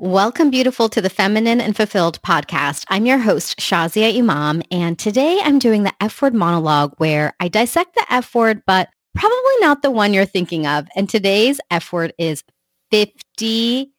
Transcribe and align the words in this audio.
Welcome, 0.00 0.50
beautiful, 0.50 0.88
to 0.90 1.00
the 1.00 1.10
Feminine 1.10 1.60
and 1.60 1.76
Fulfilled 1.76 2.22
podcast. 2.22 2.84
I'm 2.88 3.04
your 3.04 3.18
host, 3.18 3.58
Shazia 3.58 4.16
Imam, 4.16 4.62
and 4.70 4.96
today 4.96 5.40
I'm 5.42 5.58
doing 5.58 5.82
the 5.82 5.92
F 6.00 6.22
word 6.22 6.34
monologue 6.34 6.94
where 6.98 7.34
I 7.40 7.48
dissect 7.48 7.96
the 7.96 8.06
F 8.08 8.32
word, 8.32 8.62
but 8.64 8.88
probably 9.16 9.56
not 9.58 9.82
the 9.82 9.90
one 9.90 10.14
you're 10.14 10.24
thinking 10.24 10.68
of. 10.68 10.86
And 10.94 11.08
today's 11.08 11.58
F 11.72 11.92
word 11.92 12.12
is 12.16 12.44
50,000. 12.92 13.90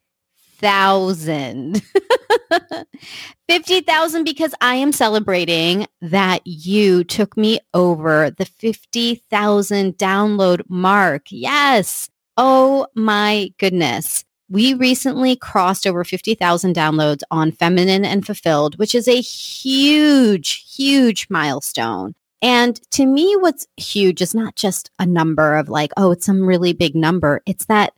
50,000 3.50 4.24
because 4.24 4.56
I 4.62 4.76
am 4.76 4.94
celebrating 4.94 5.86
that 6.00 6.48
you 6.48 7.04
took 7.04 7.36
me 7.36 7.60
over 7.74 8.32
the 8.32 8.46
50,000 8.46 9.98
download 9.98 10.62
mark. 10.70 11.24
Yes. 11.30 12.10
Oh 12.38 12.88
my 12.96 13.52
goodness. 13.58 14.24
We 14.50 14.74
recently 14.74 15.36
crossed 15.36 15.86
over 15.86 16.04
50,000 16.04 16.76
downloads 16.76 17.22
on 17.30 17.52
Feminine 17.52 18.04
and 18.04 18.26
Fulfilled, 18.26 18.80
which 18.80 18.96
is 18.96 19.08
a 19.08 19.22
huge, 19.22 20.76
huge 20.76 21.28
milestone. 21.30 22.16
And 22.42 22.82
to 22.92 23.06
me, 23.06 23.36
what's 23.38 23.68
huge 23.78 24.22
is 24.22 24.34
not 24.34 24.56
just 24.56 24.90
a 24.98 25.06
number 25.06 25.56
of 25.56 25.70
like, 25.70 25.92
oh, 25.98 26.12
it's 26.12 26.26
some 26.26 26.46
really 26.46 26.74
big 26.74 26.96
number. 26.96 27.42
It's 27.46 27.66
that 27.66 27.94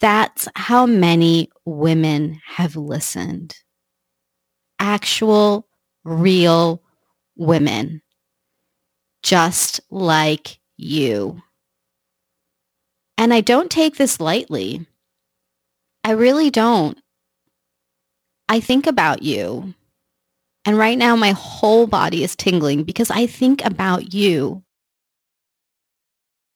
that's 0.00 0.46
how 0.54 0.84
many 0.84 1.48
women 1.64 2.40
have 2.46 2.76
listened. 2.76 3.56
Actual, 4.78 5.66
real 6.04 6.82
women, 7.36 8.02
just 9.22 9.80
like 9.90 10.58
you. 10.76 11.40
And 13.16 13.32
I 13.34 13.40
don't 13.40 13.70
take 13.70 13.96
this 13.96 14.20
lightly. 14.20 14.86
I 16.08 16.12
really 16.12 16.48
don't. 16.48 16.98
I 18.48 18.60
think 18.60 18.86
about 18.86 19.22
you. 19.22 19.74
And 20.64 20.78
right 20.78 20.96
now 20.96 21.16
my 21.16 21.32
whole 21.32 21.86
body 21.86 22.24
is 22.24 22.34
tingling 22.34 22.84
because 22.84 23.10
I 23.10 23.26
think 23.26 23.62
about 23.62 24.14
you. 24.14 24.62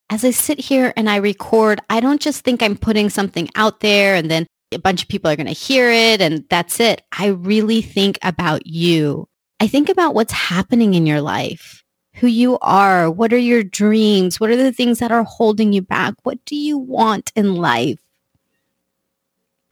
As 0.08 0.24
I 0.24 0.30
sit 0.30 0.58
here 0.58 0.94
and 0.96 1.10
I 1.10 1.16
record, 1.16 1.82
I 1.90 2.00
don't 2.00 2.18
just 2.18 2.44
think 2.44 2.62
I'm 2.62 2.78
putting 2.78 3.10
something 3.10 3.50
out 3.54 3.80
there 3.80 4.14
and 4.14 4.30
then 4.30 4.46
a 4.72 4.78
bunch 4.78 5.02
of 5.02 5.10
people 5.10 5.30
are 5.30 5.36
going 5.36 5.46
to 5.46 5.52
hear 5.52 5.90
it 5.90 6.22
and 6.22 6.46
that's 6.48 6.80
it. 6.80 7.02
I 7.12 7.26
really 7.26 7.82
think 7.82 8.18
about 8.22 8.66
you. 8.66 9.28
I 9.60 9.66
think 9.66 9.90
about 9.90 10.14
what's 10.14 10.32
happening 10.32 10.94
in 10.94 11.04
your 11.04 11.20
life, 11.20 11.84
who 12.14 12.26
you 12.26 12.58
are, 12.62 13.10
what 13.10 13.34
are 13.34 13.38
your 13.38 13.62
dreams, 13.62 14.40
what 14.40 14.48
are 14.48 14.56
the 14.56 14.72
things 14.72 14.98
that 15.00 15.12
are 15.12 15.24
holding 15.24 15.74
you 15.74 15.82
back, 15.82 16.14
what 16.22 16.42
do 16.46 16.56
you 16.56 16.78
want 16.78 17.32
in 17.36 17.56
life? 17.56 17.98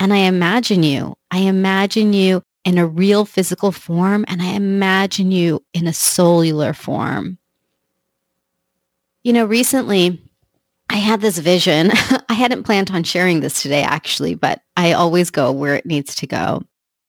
And 0.01 0.15
I 0.15 0.21
imagine 0.21 0.83
you. 0.83 1.15
I 1.31 1.41
imagine 1.41 2.15
you 2.15 2.43
in 2.65 2.79
a 2.79 2.87
real 2.87 3.27
physical 3.27 3.71
form 3.71 4.25
and 4.29 4.41
I 4.41 4.53
imagine 4.53 5.31
you 5.31 5.63
in 5.75 5.87
a 5.87 5.93
cellular 5.93 6.73
form. 6.73 7.39
You 9.23 9.35
know, 9.35 9.45
recently 9.45 10.23
I 10.89 10.97
had 10.97 11.21
this 11.21 11.39
vision. 11.39 11.91
I 12.29 12.33
hadn't 12.33 12.65
planned 12.65 12.91
on 12.91 13.05
sharing 13.05 13.41
this 13.41 13.61
today 13.61 13.83
actually, 13.83 14.35
but 14.35 14.63
I 14.75 14.95
always 14.95 15.31
go 15.31 15.53
where 15.53 15.75
it 15.75 15.85
needs 15.85 16.15
to 16.17 16.27
go. 16.27 16.63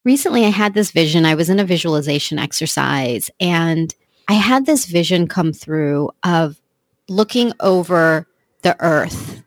Recently 0.04 0.44
I 0.44 0.50
had 0.50 0.74
this 0.74 0.90
vision. 0.90 1.24
I 1.24 1.34
was 1.34 1.48
in 1.48 1.60
a 1.60 1.64
visualization 1.64 2.38
exercise 2.38 3.30
and 3.40 3.94
I 4.28 4.34
had 4.34 4.66
this 4.66 4.84
vision 4.84 5.28
come 5.28 5.54
through 5.54 6.10
of 6.24 6.60
looking 7.08 7.52
over 7.60 8.28
the 8.60 8.76
earth 8.80 9.41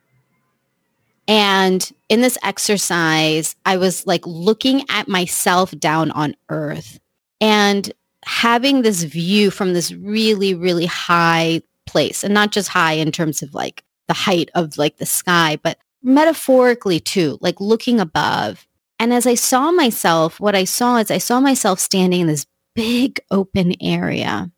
and 1.28 1.92
in 2.10 2.22
this 2.22 2.38
exercise, 2.44 3.56
I 3.66 3.78
was 3.78 4.06
like 4.06 4.26
looking 4.28 4.84
at 4.90 5.08
myself 5.08 5.72
down 5.72 6.12
on 6.12 6.36
earth 6.50 7.00
and 7.42 7.92
having 8.26 8.82
this 8.82 9.04
view 9.04 9.52
from 9.52 9.74
this 9.74 9.92
really, 9.92 10.54
really 10.54 10.86
high 10.86 11.62
place 11.88 12.24
and 12.24 12.34
not 12.34 12.52
just 12.52 12.70
high 12.70 12.94
in 12.94 13.12
terms 13.12 13.42
of 13.42 13.54
like 13.54 13.84
the 14.08 14.14
height 14.14 14.50
of 14.54 14.78
like 14.78 14.98
the 14.98 15.06
sky, 15.06 15.58
but 15.62 15.78
metaphorically 16.04 17.00
too, 17.00 17.38
like 17.42 17.60
looking 17.60 18.00
above. 18.00 18.68
And 19.00 19.12
as 19.12 19.26
I 19.26 19.36
saw 19.36 19.72
myself, 19.72 20.40
what 20.40 20.56
I 20.56 20.64
saw 20.64 20.98
is 20.98 21.10
I 21.10 21.18
saw 21.18 21.40
myself 21.40 21.80
standing 21.80 22.22
in 22.22 22.28
this 22.28 22.46
big 22.76 23.20
open 23.32 23.74
area. 23.82 24.52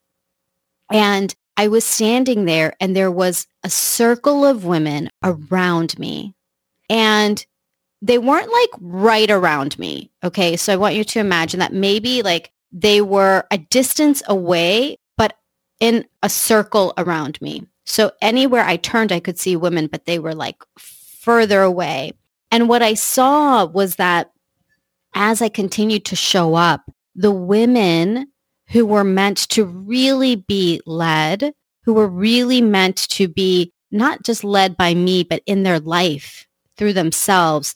And 0.91 1.33
I 1.56 1.69
was 1.69 1.83
standing 1.83 2.45
there 2.45 2.75
and 2.79 2.95
there 2.95 3.11
was 3.11 3.47
a 3.63 3.69
circle 3.69 4.45
of 4.45 4.66
women 4.66 5.09
around 5.23 5.97
me 5.97 6.35
and 6.89 7.45
they 8.01 8.17
weren't 8.17 8.51
like 8.51 8.69
right 8.79 9.29
around 9.29 9.77
me. 9.79 10.11
Okay. 10.23 10.55
So 10.55 10.73
I 10.73 10.77
want 10.77 10.95
you 10.95 11.03
to 11.03 11.19
imagine 11.19 11.59
that 11.59 11.73
maybe 11.73 12.21
like 12.21 12.51
they 12.71 13.01
were 13.01 13.45
a 13.51 13.57
distance 13.57 14.21
away, 14.27 14.97
but 15.17 15.37
in 15.79 16.05
a 16.21 16.29
circle 16.29 16.93
around 16.97 17.41
me. 17.41 17.65
So 17.85 18.11
anywhere 18.21 18.63
I 18.63 18.75
turned, 18.77 19.11
I 19.11 19.19
could 19.19 19.39
see 19.39 19.55
women, 19.55 19.87
but 19.87 20.05
they 20.05 20.19
were 20.19 20.35
like 20.35 20.61
further 20.77 21.61
away. 21.61 22.13
And 22.51 22.69
what 22.69 22.81
I 22.81 22.93
saw 22.93 23.65
was 23.65 23.95
that 23.95 24.31
as 25.13 25.41
I 25.41 25.49
continued 25.49 26.05
to 26.05 26.15
show 26.15 26.55
up, 26.55 26.91
the 27.15 27.31
women 27.31 28.27
who 28.69 28.85
were 28.85 29.03
meant 29.03 29.37
to 29.49 29.65
really 29.65 30.35
be 30.35 30.81
led, 30.85 31.53
who 31.83 31.93
were 31.93 32.07
really 32.07 32.61
meant 32.61 32.97
to 33.09 33.27
be 33.27 33.73
not 33.91 34.23
just 34.23 34.43
led 34.43 34.77
by 34.77 34.93
me, 34.93 35.23
but 35.23 35.41
in 35.45 35.63
their 35.63 35.79
life, 35.79 36.46
through 36.77 36.93
themselves, 36.93 37.75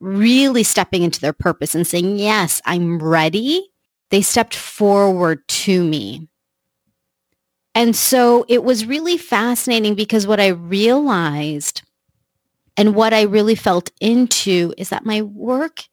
really 0.00 0.62
stepping 0.62 1.02
into 1.02 1.20
their 1.20 1.32
purpose 1.32 1.74
and 1.74 1.86
saying, 1.86 2.18
yes, 2.18 2.60
I'm 2.64 2.98
ready. 2.98 3.68
They 4.10 4.22
stepped 4.22 4.56
forward 4.56 5.46
to 5.48 5.84
me. 5.84 6.28
And 7.74 7.94
so 7.94 8.44
it 8.48 8.64
was 8.64 8.86
really 8.86 9.16
fascinating 9.16 9.94
because 9.94 10.26
what 10.26 10.40
I 10.40 10.48
realized 10.48 11.82
and 12.76 12.94
what 12.94 13.14
I 13.14 13.22
really 13.22 13.54
felt 13.54 13.90
into 14.00 14.74
is 14.76 14.88
that 14.88 15.06
my 15.06 15.22
work, 15.22 15.84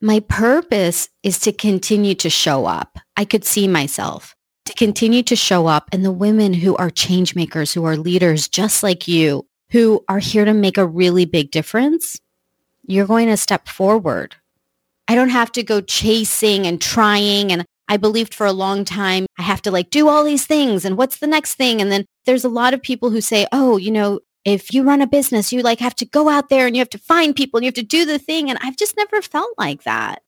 my 0.00 0.20
purpose 0.20 1.08
is 1.22 1.38
to 1.40 1.52
continue 1.52 2.14
to 2.16 2.28
show 2.28 2.66
up. 2.66 2.98
I 3.16 3.24
could 3.24 3.44
see 3.44 3.66
myself 3.68 4.34
to 4.66 4.74
continue 4.74 5.22
to 5.22 5.36
show 5.36 5.66
up 5.66 5.88
and 5.92 6.04
the 6.04 6.12
women 6.12 6.52
who 6.52 6.76
are 6.76 6.90
change 6.90 7.34
makers, 7.34 7.72
who 7.72 7.84
are 7.84 7.96
leaders 7.96 8.48
just 8.48 8.82
like 8.82 9.08
you, 9.08 9.46
who 9.70 10.04
are 10.08 10.18
here 10.18 10.44
to 10.44 10.54
make 10.54 10.78
a 10.78 10.86
really 10.86 11.24
big 11.24 11.50
difference, 11.50 12.20
you're 12.86 13.06
going 13.06 13.28
to 13.28 13.36
step 13.36 13.68
forward. 13.68 14.36
I 15.08 15.14
don't 15.14 15.30
have 15.30 15.52
to 15.52 15.62
go 15.62 15.80
chasing 15.80 16.66
and 16.66 16.80
trying. 16.80 17.52
And 17.52 17.64
I 17.88 17.96
believed 17.96 18.34
for 18.34 18.46
a 18.46 18.52
long 18.52 18.84
time, 18.84 19.26
I 19.38 19.42
have 19.42 19.62
to 19.62 19.70
like 19.70 19.90
do 19.90 20.08
all 20.08 20.24
these 20.24 20.46
things. 20.46 20.84
And 20.84 20.96
what's 20.96 21.18
the 21.18 21.26
next 21.26 21.54
thing? 21.54 21.80
And 21.80 21.90
then 21.90 22.04
there's 22.26 22.44
a 22.44 22.48
lot 22.48 22.74
of 22.74 22.82
people 22.82 23.10
who 23.10 23.20
say, 23.20 23.46
oh, 23.52 23.76
you 23.76 23.90
know, 23.90 24.20
if 24.44 24.72
you 24.72 24.82
run 24.84 25.02
a 25.02 25.06
business, 25.06 25.52
you 25.52 25.62
like 25.62 25.80
have 25.80 25.96
to 25.96 26.06
go 26.06 26.28
out 26.28 26.48
there 26.48 26.66
and 26.66 26.74
you 26.74 26.80
have 26.80 26.90
to 26.90 26.98
find 26.98 27.36
people 27.36 27.58
and 27.58 27.64
you 27.64 27.68
have 27.68 27.74
to 27.74 27.82
do 27.82 28.04
the 28.04 28.18
thing. 28.18 28.48
And 28.48 28.58
I've 28.62 28.76
just 28.76 28.96
never 28.96 29.20
felt 29.20 29.50
like 29.58 29.82
that 29.82 30.22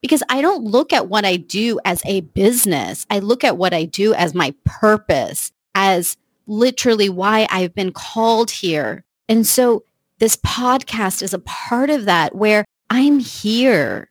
because 0.00 0.22
I 0.28 0.40
don't 0.40 0.64
look 0.64 0.92
at 0.92 1.08
what 1.08 1.24
I 1.24 1.36
do 1.36 1.78
as 1.84 2.02
a 2.04 2.20
business. 2.20 3.06
I 3.08 3.20
look 3.20 3.44
at 3.44 3.56
what 3.56 3.72
I 3.72 3.84
do 3.84 4.14
as 4.14 4.34
my 4.34 4.54
purpose, 4.64 5.52
as 5.74 6.16
literally 6.46 7.08
why 7.08 7.46
I've 7.50 7.74
been 7.74 7.92
called 7.92 8.50
here. 8.50 9.04
And 9.28 9.46
so 9.46 9.84
this 10.18 10.36
podcast 10.36 11.22
is 11.22 11.34
a 11.34 11.38
part 11.40 11.90
of 11.90 12.04
that 12.04 12.34
where 12.34 12.64
I'm 12.90 13.18
here 13.18 14.10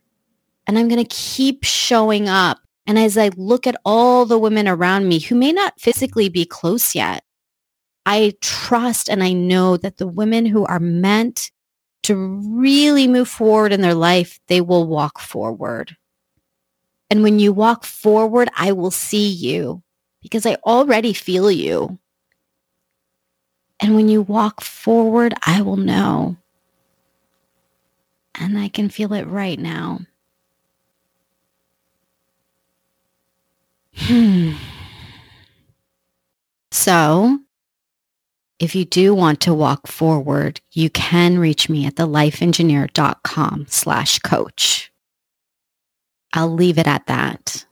and 0.67 0.77
I'm 0.77 0.87
going 0.87 1.03
to 1.03 1.15
keep 1.15 1.63
showing 1.63 2.27
up. 2.27 2.59
And 2.87 2.97
as 2.97 3.17
I 3.17 3.29
look 3.37 3.67
at 3.67 3.79
all 3.85 4.25
the 4.25 4.39
women 4.39 4.67
around 4.67 5.07
me 5.07 5.19
who 5.19 5.35
may 5.35 5.51
not 5.51 5.79
physically 5.79 6.29
be 6.29 6.45
close 6.45 6.95
yet, 6.95 7.23
I 8.05 8.33
trust 8.41 9.09
and 9.09 9.23
I 9.23 9.33
know 9.33 9.77
that 9.77 9.97
the 9.97 10.07
women 10.07 10.45
who 10.45 10.65
are 10.65 10.79
meant 10.79 11.51
to 12.03 12.15
really 12.15 13.07
move 13.07 13.29
forward 13.29 13.71
in 13.71 13.81
their 13.81 13.93
life, 13.93 14.39
they 14.47 14.59
will 14.59 14.87
walk 14.87 15.19
forward. 15.19 15.95
And 17.09 17.21
when 17.23 17.39
you 17.39 17.53
walk 17.53 17.83
forward, 17.83 18.49
I 18.55 18.71
will 18.71 18.91
see 18.91 19.29
you 19.29 19.83
because 20.21 20.45
I 20.45 20.55
already 20.65 21.13
feel 21.13 21.51
you. 21.51 21.99
And 23.81 23.95
when 23.95 24.07
you 24.07 24.21
walk 24.21 24.61
forward, 24.61 25.33
I 25.45 25.61
will 25.63 25.75
know. 25.75 26.37
And 28.39 28.57
I 28.57 28.69
can 28.69 28.89
feel 28.89 29.11
it 29.13 29.25
right 29.27 29.59
now. 29.59 30.01
Hmm. 33.95 34.53
So, 36.71 37.39
if 38.59 38.75
you 38.75 38.85
do 38.85 39.13
want 39.13 39.41
to 39.41 39.53
walk 39.53 39.87
forward, 39.87 40.61
you 40.71 40.89
can 40.89 41.39
reach 41.39 41.67
me 41.67 41.85
at 41.85 41.95
thelifeengineer.com 41.95 43.65
slash 43.67 44.19
coach. 44.19 44.91
I'll 46.33 46.53
leave 46.53 46.77
it 46.77 46.87
at 46.87 47.07
that 47.07 47.65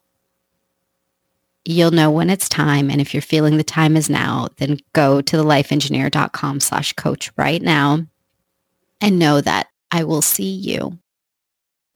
you'll 1.69 1.92
know 1.92 2.10
when 2.10 2.30
it's 2.30 2.50
time. 2.50 2.89
And 2.89 3.00
if 3.00 3.13
you're 3.13 3.21
feeling 3.21 3.57
the 3.57 3.63
time 3.63 3.95
is 3.95 4.10
now, 4.10 4.50
then 4.57 4.80
go 4.94 5.21
to 5.21 5.38
thelifeengineer.com 5.38 6.60
slash 6.60 6.94
coach 6.94 7.31
right 7.38 7.62
now 7.62 8.06
and 9.00 9.19
know 9.19 9.39
that 9.42 9.68
I 9.92 10.04
will 10.04 10.24
see 10.24 10.51
you 10.51 10.98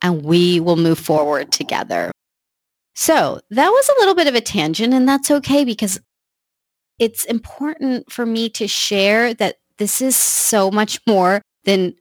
and 0.02 0.24
we 0.24 0.60
will 0.60 0.75
move 0.75 1.00
forward 1.00 1.52
together. 1.52 2.12
So 2.94 3.40
that 3.50 3.70
was 3.70 3.90
a 3.90 4.00
little 4.00 4.14
bit 4.14 4.28
of 4.28 4.36
a 4.36 4.42
tangent 4.42 4.94
and 4.94 5.10
that's 5.10 5.31
okay 5.31 5.66
because 5.66 6.00
it's 7.00 7.25
important 7.25 8.12
for 8.12 8.25
me 8.25 8.50
to 8.50 8.68
share 8.68 9.34
that 9.34 9.58
this 9.78 10.02
is 10.02 10.16
so 10.16 10.70
much 10.70 11.00
more 11.08 11.42
than 11.66 11.96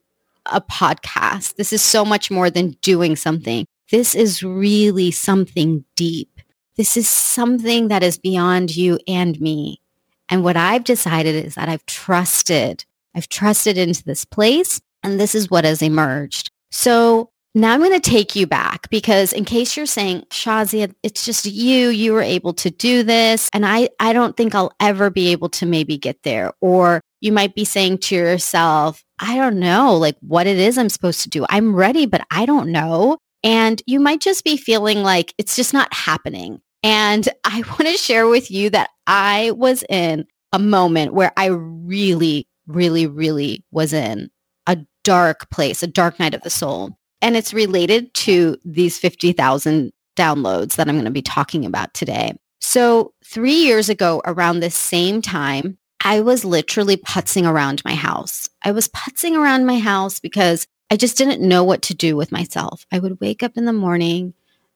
a 0.45 0.61
podcast. 0.61 1.57
This 1.57 1.73
is 1.73 1.81
so 1.81 2.05
much 2.05 2.31
more 2.31 2.51
than 2.51 2.73
doing 2.83 3.17
something. 3.17 3.65
This 3.91 4.15
is 4.15 4.43
really 4.43 5.11
something 5.11 5.87
deep. 5.97 6.32
This 6.77 6.97
is 6.97 7.09
something 7.09 7.89
that 7.89 8.03
is 8.03 8.19
beyond 8.19 8.77
you 8.77 8.99
and 9.07 9.41
me. 9.41 9.81
And 10.29 10.43
what 10.43 10.57
I've 10.57 10.85
decided 10.85 11.45
is 11.45 11.55
that 11.57 11.69
I've 11.69 11.85
trusted, 11.87 12.85
I've 13.15 13.29
trusted 13.29 13.77
into 13.77 14.03
this 14.05 14.25
place 14.25 14.81
and 15.03 15.21
this 15.21 15.35
is 15.35 15.51
what 15.51 15.65
has 15.65 15.83
emerged. 15.83 16.51
So 16.71 17.31
now 17.55 17.75
I'm 17.75 17.81
going 17.81 17.93
to 17.93 18.01
take 18.01 18.35
you 18.35 18.47
back 18.47 18.89
because 18.89 19.35
in 19.35 19.45
case 19.45 19.77
you're 19.77 19.85
saying, 19.85 20.25
Shazia, 20.31 20.95
it's 21.03 21.27
just 21.27 21.45
you, 21.45 21.89
you 21.89 22.15
were 22.15 22.23
able 22.23 22.55
to 22.55 22.71
do 22.71 23.03
this. 23.03 23.51
And 23.53 23.67
I, 23.67 23.91
I 24.01 24.15
don't 24.15 24.37
think 24.37 24.55
I'll 24.55 24.73
ever 24.81 25.11
be 25.11 25.29
able 25.33 25.51
to 25.51 25.67
maybe 25.67 25.99
get 25.99 26.23
there. 26.23 26.53
Or 26.63 27.03
you 27.21 27.31
might 27.31 27.55
be 27.55 27.67
saying 27.67 27.99
to 27.99 28.15
yourself, 28.15 29.05
I 29.19 29.37
don't 29.37 29.59
know, 29.59 29.95
like 29.97 30.17
what 30.21 30.47
it 30.47 30.57
is 30.57 30.79
I'm 30.79 30.89
supposed 30.89 31.23
to 31.23 31.29
do. 31.29 31.45
I'm 31.51 31.77
ready, 31.77 32.07
but 32.07 32.27
I 32.31 32.47
don't 32.47 32.73
know. 32.73 33.19
And 33.45 33.83
you 33.87 34.01
might 34.01 34.21
just 34.21 34.45
be 34.45 34.57
feeling 34.57 35.03
like 35.03 35.35
it's 35.39 35.57
just 35.57 35.73
not 35.73 35.93
happening. 35.93 36.61
And 36.83 37.29
I 37.45 37.63
want 37.63 37.87
to 37.89 37.97
share 37.97 38.29
with 38.29 38.51
you 38.51 38.71
that 38.71 38.91
I 39.07 39.53
was 39.53 39.85
in 39.89 40.27
a 40.53 40.59
moment 40.59 41.15
where 41.15 41.33
I 41.37 41.47
really, 41.47 42.47
really, 42.67 43.07
really 43.07 43.65
was 43.71 43.93
in 43.93 44.31
a 44.67 44.79
dark 45.03 45.51
place, 45.51 45.83
a 45.83 45.87
dark 45.87 46.19
night 46.19 46.35
of 46.35 46.43
the 46.43 46.51
soul. 46.51 46.97
And 47.21 47.37
it's 47.37 47.55
related 47.55 48.13
to 48.15 48.57
these 48.65 48.99
50,000 48.99 49.93
downloads 50.17 50.77
that 50.77 50.89
I'm 50.89 50.97
going 50.97 51.05
to 51.05 51.11
be 51.11 51.23
talking 51.23 51.65
about 51.65 51.95
today. 51.95 52.33
So 52.61 53.13
three 53.25 53.55
years 53.55 53.89
ago, 53.89 54.23
around 54.25 54.61
this 54.61 54.75
same 54.75 55.23
time, 55.23 55.79
I 56.05 56.21
was 56.21 56.45
literally 56.45 56.97
putzing 56.97 57.49
around 57.49 57.83
my 57.85 57.95
house. 57.95 58.51
I 58.65 58.73
was 58.73 58.89
putzing 58.89 59.35
around 59.35 59.67
my 59.67 59.79
house 59.79 60.21
because 60.21 60.67
I 60.93 60.97
just 60.97 61.17
didn't 61.17 61.41
know 61.41 61.65
what 61.65 61.81
to 61.85 61.95
do 61.95 62.17
with 62.17 62.31
myself. 62.31 62.85
I 62.93 62.99
would 62.99 63.19
wake 63.19 63.43
up 63.43 63.57
in 63.57 63.65
the 63.65 63.73
morning. 63.73 64.35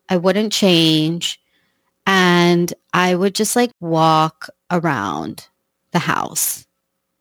I 0.08 0.16
wouldn't 0.16 0.50
change. 0.50 1.38
And 2.06 2.72
I 2.94 3.14
would 3.14 3.34
just 3.34 3.54
like 3.54 3.70
walk 3.80 4.48
around 4.70 5.46
the 5.90 5.98
house 5.98 6.66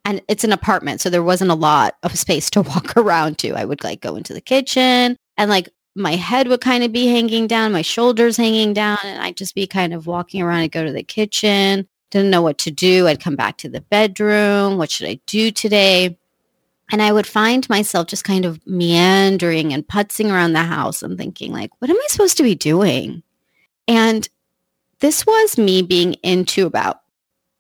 and 0.05 0.21
it's 0.29 0.45
an 0.45 0.53
apartment 0.53 1.01
so 1.01 1.09
there 1.09 1.23
wasn't 1.23 1.51
a 1.51 1.55
lot 1.55 1.95
of 2.03 2.17
space 2.17 2.49
to 2.51 2.61
walk 2.73 2.95
around 2.97 3.37
to 3.37 3.53
i 3.53 3.63
would 3.63 3.83
like 3.83 4.01
go 4.01 4.15
into 4.15 4.33
the 4.33 4.41
kitchen 4.41 5.15
and 5.37 5.49
like 5.49 5.69
my 5.95 6.15
head 6.15 6.47
would 6.47 6.61
kind 6.61 6.83
of 6.83 6.91
be 6.91 7.07
hanging 7.07 7.47
down 7.47 7.71
my 7.71 7.83
shoulders 7.83 8.35
hanging 8.35 8.73
down 8.73 8.97
and 9.03 9.21
i'd 9.21 9.37
just 9.37 9.53
be 9.53 9.67
kind 9.67 9.93
of 9.93 10.07
walking 10.07 10.41
around 10.41 10.61
and 10.61 10.71
go 10.71 10.83
to 10.83 10.91
the 10.91 11.03
kitchen 11.03 11.87
didn't 12.09 12.31
know 12.31 12.41
what 12.41 12.57
to 12.57 12.71
do 12.71 13.07
i'd 13.07 13.21
come 13.21 13.35
back 13.35 13.57
to 13.57 13.69
the 13.69 13.81
bedroom 13.81 14.77
what 14.77 14.89
should 14.89 15.07
i 15.07 15.19
do 15.27 15.51
today 15.51 16.17
and 16.91 17.01
i 17.01 17.11
would 17.11 17.27
find 17.27 17.67
myself 17.69 18.07
just 18.07 18.23
kind 18.23 18.45
of 18.45 18.59
meandering 18.65 19.73
and 19.73 19.87
putzing 19.87 20.31
around 20.31 20.53
the 20.53 20.63
house 20.63 21.01
and 21.01 21.17
thinking 21.17 21.51
like 21.51 21.71
what 21.79 21.89
am 21.89 21.97
i 21.97 22.07
supposed 22.07 22.37
to 22.37 22.43
be 22.43 22.55
doing 22.55 23.23
and 23.87 24.29
this 24.99 25.25
was 25.25 25.57
me 25.57 25.81
being 25.81 26.13
into 26.23 26.65
about 26.65 27.01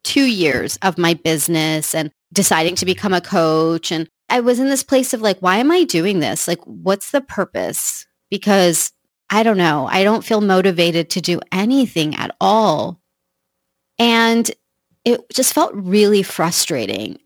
two 0.03 0.25
years 0.25 0.77
of 0.81 0.97
my 0.97 1.15
business 1.15 1.93
and 1.93 2.11
deciding 2.31 2.75
to 2.75 2.85
become 2.85 3.13
a 3.13 3.21
coach. 3.21 3.91
And 3.91 4.07
I 4.29 4.39
was 4.39 4.59
in 4.59 4.69
this 4.69 4.83
place 4.83 5.13
of 5.13 5.21
like, 5.21 5.39
why 5.39 5.57
am 5.57 5.71
I 5.71 5.83
doing 5.83 6.19
this? 6.19 6.47
Like, 6.47 6.61
what's 6.63 7.11
the 7.11 7.21
purpose? 7.21 8.05
Because 8.29 8.91
I 9.29 9.43
don't 9.43 9.57
know. 9.57 9.87
I 9.87 10.03
don't 10.03 10.23
feel 10.23 10.41
motivated 10.41 11.09
to 11.11 11.21
do 11.21 11.41
anything 11.51 12.15
at 12.15 12.35
all. 12.39 13.01
And 13.97 14.49
it 15.03 15.21
just 15.33 15.53
felt 15.53 15.73
really 15.73 16.23
frustrating. 16.23 17.17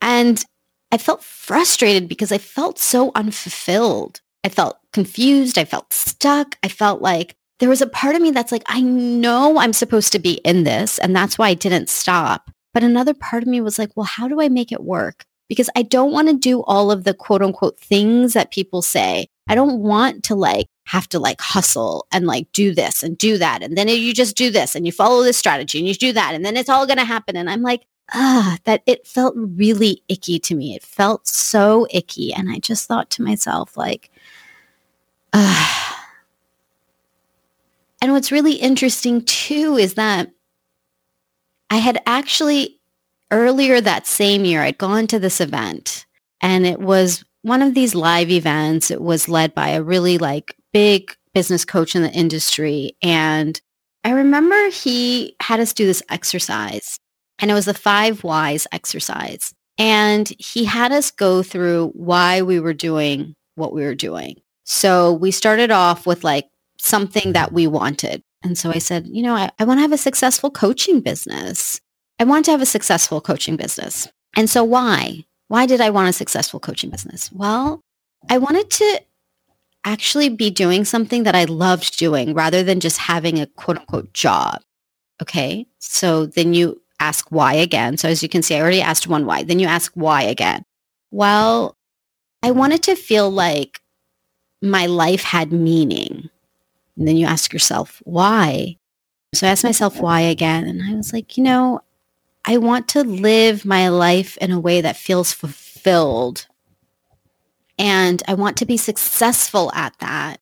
And 0.00 0.44
I 0.94 0.96
felt 0.96 1.24
frustrated 1.24 2.08
because 2.08 2.30
I 2.30 2.38
felt 2.38 2.78
so 2.78 3.10
unfulfilled. 3.16 4.20
I 4.44 4.48
felt 4.48 4.78
confused. 4.92 5.58
I 5.58 5.64
felt 5.64 5.92
stuck. 5.92 6.56
I 6.62 6.68
felt 6.68 7.02
like 7.02 7.34
there 7.58 7.68
was 7.68 7.82
a 7.82 7.88
part 7.88 8.14
of 8.14 8.22
me 8.22 8.30
that's 8.30 8.52
like, 8.52 8.62
I 8.66 8.80
know 8.80 9.58
I'm 9.58 9.72
supposed 9.72 10.12
to 10.12 10.20
be 10.20 10.34
in 10.44 10.62
this. 10.62 11.00
And 11.00 11.14
that's 11.14 11.36
why 11.36 11.48
I 11.48 11.54
didn't 11.54 11.88
stop. 11.88 12.48
But 12.72 12.84
another 12.84 13.12
part 13.12 13.42
of 13.42 13.48
me 13.48 13.60
was 13.60 13.76
like, 13.76 13.90
well, 13.96 14.06
how 14.06 14.28
do 14.28 14.40
I 14.40 14.48
make 14.48 14.70
it 14.70 14.84
work? 14.84 15.24
Because 15.48 15.68
I 15.74 15.82
don't 15.82 16.12
want 16.12 16.28
to 16.28 16.38
do 16.38 16.62
all 16.62 16.92
of 16.92 17.02
the 17.02 17.12
quote 17.12 17.42
unquote 17.42 17.80
things 17.80 18.34
that 18.34 18.52
people 18.52 18.80
say. 18.80 19.26
I 19.48 19.56
don't 19.56 19.80
want 19.80 20.22
to 20.26 20.36
like 20.36 20.68
have 20.86 21.08
to 21.08 21.18
like 21.18 21.40
hustle 21.40 22.06
and 22.12 22.24
like 22.24 22.46
do 22.52 22.72
this 22.72 23.02
and 23.02 23.18
do 23.18 23.36
that. 23.38 23.64
And 23.64 23.76
then 23.76 23.88
you 23.88 24.14
just 24.14 24.36
do 24.36 24.52
this 24.52 24.76
and 24.76 24.86
you 24.86 24.92
follow 24.92 25.24
this 25.24 25.36
strategy 25.36 25.80
and 25.80 25.88
you 25.88 25.94
do 25.94 26.12
that. 26.12 26.34
And 26.34 26.46
then 26.46 26.56
it's 26.56 26.68
all 26.68 26.86
going 26.86 26.98
to 26.98 27.04
happen. 27.04 27.36
And 27.36 27.50
I'm 27.50 27.62
like, 27.62 27.84
ah, 28.12 28.58
that 28.64 28.82
it 28.86 29.06
felt 29.06 29.34
really 29.36 30.02
icky 30.08 30.38
to 30.40 30.54
me. 30.54 30.74
It 30.74 30.82
felt 30.82 31.26
so 31.26 31.86
icky. 31.90 32.32
And 32.32 32.50
I 32.50 32.58
just 32.58 32.86
thought 32.86 33.10
to 33.10 33.22
myself, 33.22 33.76
like, 33.76 34.10
ah. 35.32 35.90
And 38.02 38.12
what's 38.12 38.30
really 38.30 38.56
interesting 38.56 39.24
too 39.24 39.78
is 39.78 39.94
that 39.94 40.30
I 41.70 41.78
had 41.78 42.02
actually 42.04 42.78
earlier 43.30 43.80
that 43.80 44.06
same 44.06 44.44
year, 44.44 44.60
I'd 44.60 44.76
gone 44.76 45.06
to 45.06 45.18
this 45.18 45.40
event 45.40 46.04
and 46.42 46.66
it 46.66 46.80
was 46.80 47.24
one 47.40 47.62
of 47.62 47.72
these 47.72 47.94
live 47.94 48.30
events. 48.30 48.90
It 48.90 49.00
was 49.00 49.26
led 49.26 49.54
by 49.54 49.70
a 49.70 49.82
really 49.82 50.18
like 50.18 50.54
big 50.74 51.16
business 51.32 51.64
coach 51.64 51.96
in 51.96 52.02
the 52.02 52.12
industry. 52.12 52.94
And 53.02 53.58
I 54.04 54.10
remember 54.10 54.68
he 54.68 55.34
had 55.40 55.60
us 55.60 55.72
do 55.72 55.86
this 55.86 56.02
exercise 56.10 57.00
and 57.38 57.50
it 57.50 57.54
was 57.54 57.66
the 57.66 57.74
five 57.74 58.24
whys 58.24 58.66
exercise. 58.72 59.54
And 59.76 60.32
he 60.38 60.64
had 60.64 60.92
us 60.92 61.10
go 61.10 61.42
through 61.42 61.90
why 61.94 62.42
we 62.42 62.60
were 62.60 62.74
doing 62.74 63.34
what 63.56 63.72
we 63.72 63.82
were 63.84 63.94
doing. 63.94 64.40
So 64.64 65.12
we 65.12 65.30
started 65.30 65.70
off 65.70 66.06
with 66.06 66.24
like 66.24 66.48
something 66.78 67.32
that 67.32 67.52
we 67.52 67.66
wanted. 67.66 68.22
And 68.42 68.56
so 68.56 68.70
I 68.70 68.78
said, 68.78 69.06
you 69.06 69.22
know, 69.22 69.34
I, 69.34 69.50
I 69.58 69.64
want 69.64 69.78
to 69.78 69.82
have 69.82 69.92
a 69.92 69.98
successful 69.98 70.50
coaching 70.50 71.00
business. 71.00 71.80
I 72.18 72.24
want 72.24 72.44
to 72.44 72.50
have 72.50 72.62
a 72.62 72.66
successful 72.66 73.20
coaching 73.20 73.56
business. 73.56 74.06
And 74.36 74.48
so 74.48 74.62
why? 74.62 75.24
Why 75.48 75.66
did 75.66 75.80
I 75.80 75.90
want 75.90 76.08
a 76.08 76.12
successful 76.12 76.60
coaching 76.60 76.90
business? 76.90 77.30
Well, 77.32 77.80
I 78.28 78.38
wanted 78.38 78.70
to 78.70 79.02
actually 79.84 80.28
be 80.28 80.50
doing 80.50 80.84
something 80.84 81.24
that 81.24 81.34
I 81.34 81.44
loved 81.44 81.98
doing 81.98 82.34
rather 82.34 82.62
than 82.62 82.80
just 82.80 82.98
having 82.98 83.38
a 83.38 83.46
quote 83.46 83.78
unquote 83.78 84.12
job. 84.12 84.62
Okay. 85.22 85.66
So 85.78 86.26
then 86.26 86.54
you 86.54 86.80
ask 87.00 87.30
why 87.30 87.54
again. 87.54 87.96
So 87.96 88.08
as 88.08 88.22
you 88.22 88.28
can 88.28 88.42
see, 88.42 88.56
I 88.56 88.60
already 88.60 88.80
asked 88.80 89.06
one 89.06 89.26
why. 89.26 89.42
Then 89.42 89.58
you 89.58 89.66
ask 89.66 89.92
why 89.94 90.22
again. 90.22 90.64
Well, 91.10 91.76
I 92.42 92.50
wanted 92.50 92.82
to 92.84 92.96
feel 92.96 93.30
like 93.30 93.80
my 94.62 94.86
life 94.86 95.22
had 95.22 95.52
meaning. 95.52 96.28
And 96.96 97.08
then 97.08 97.16
you 97.16 97.26
ask 97.26 97.52
yourself, 97.52 98.02
why? 98.04 98.78
So 99.34 99.46
I 99.46 99.50
asked 99.50 99.64
myself 99.64 100.00
why 100.00 100.20
again. 100.20 100.64
And 100.64 100.82
I 100.82 100.94
was 100.94 101.12
like, 101.12 101.36
you 101.36 101.42
know, 101.42 101.80
I 102.44 102.58
want 102.58 102.88
to 102.88 103.02
live 103.02 103.64
my 103.64 103.88
life 103.88 104.36
in 104.38 104.50
a 104.50 104.60
way 104.60 104.80
that 104.80 104.96
feels 104.96 105.32
fulfilled. 105.32 106.46
And 107.78 108.22
I 108.28 108.34
want 108.34 108.56
to 108.58 108.66
be 108.66 108.76
successful 108.76 109.72
at 109.74 109.98
that. 109.98 110.40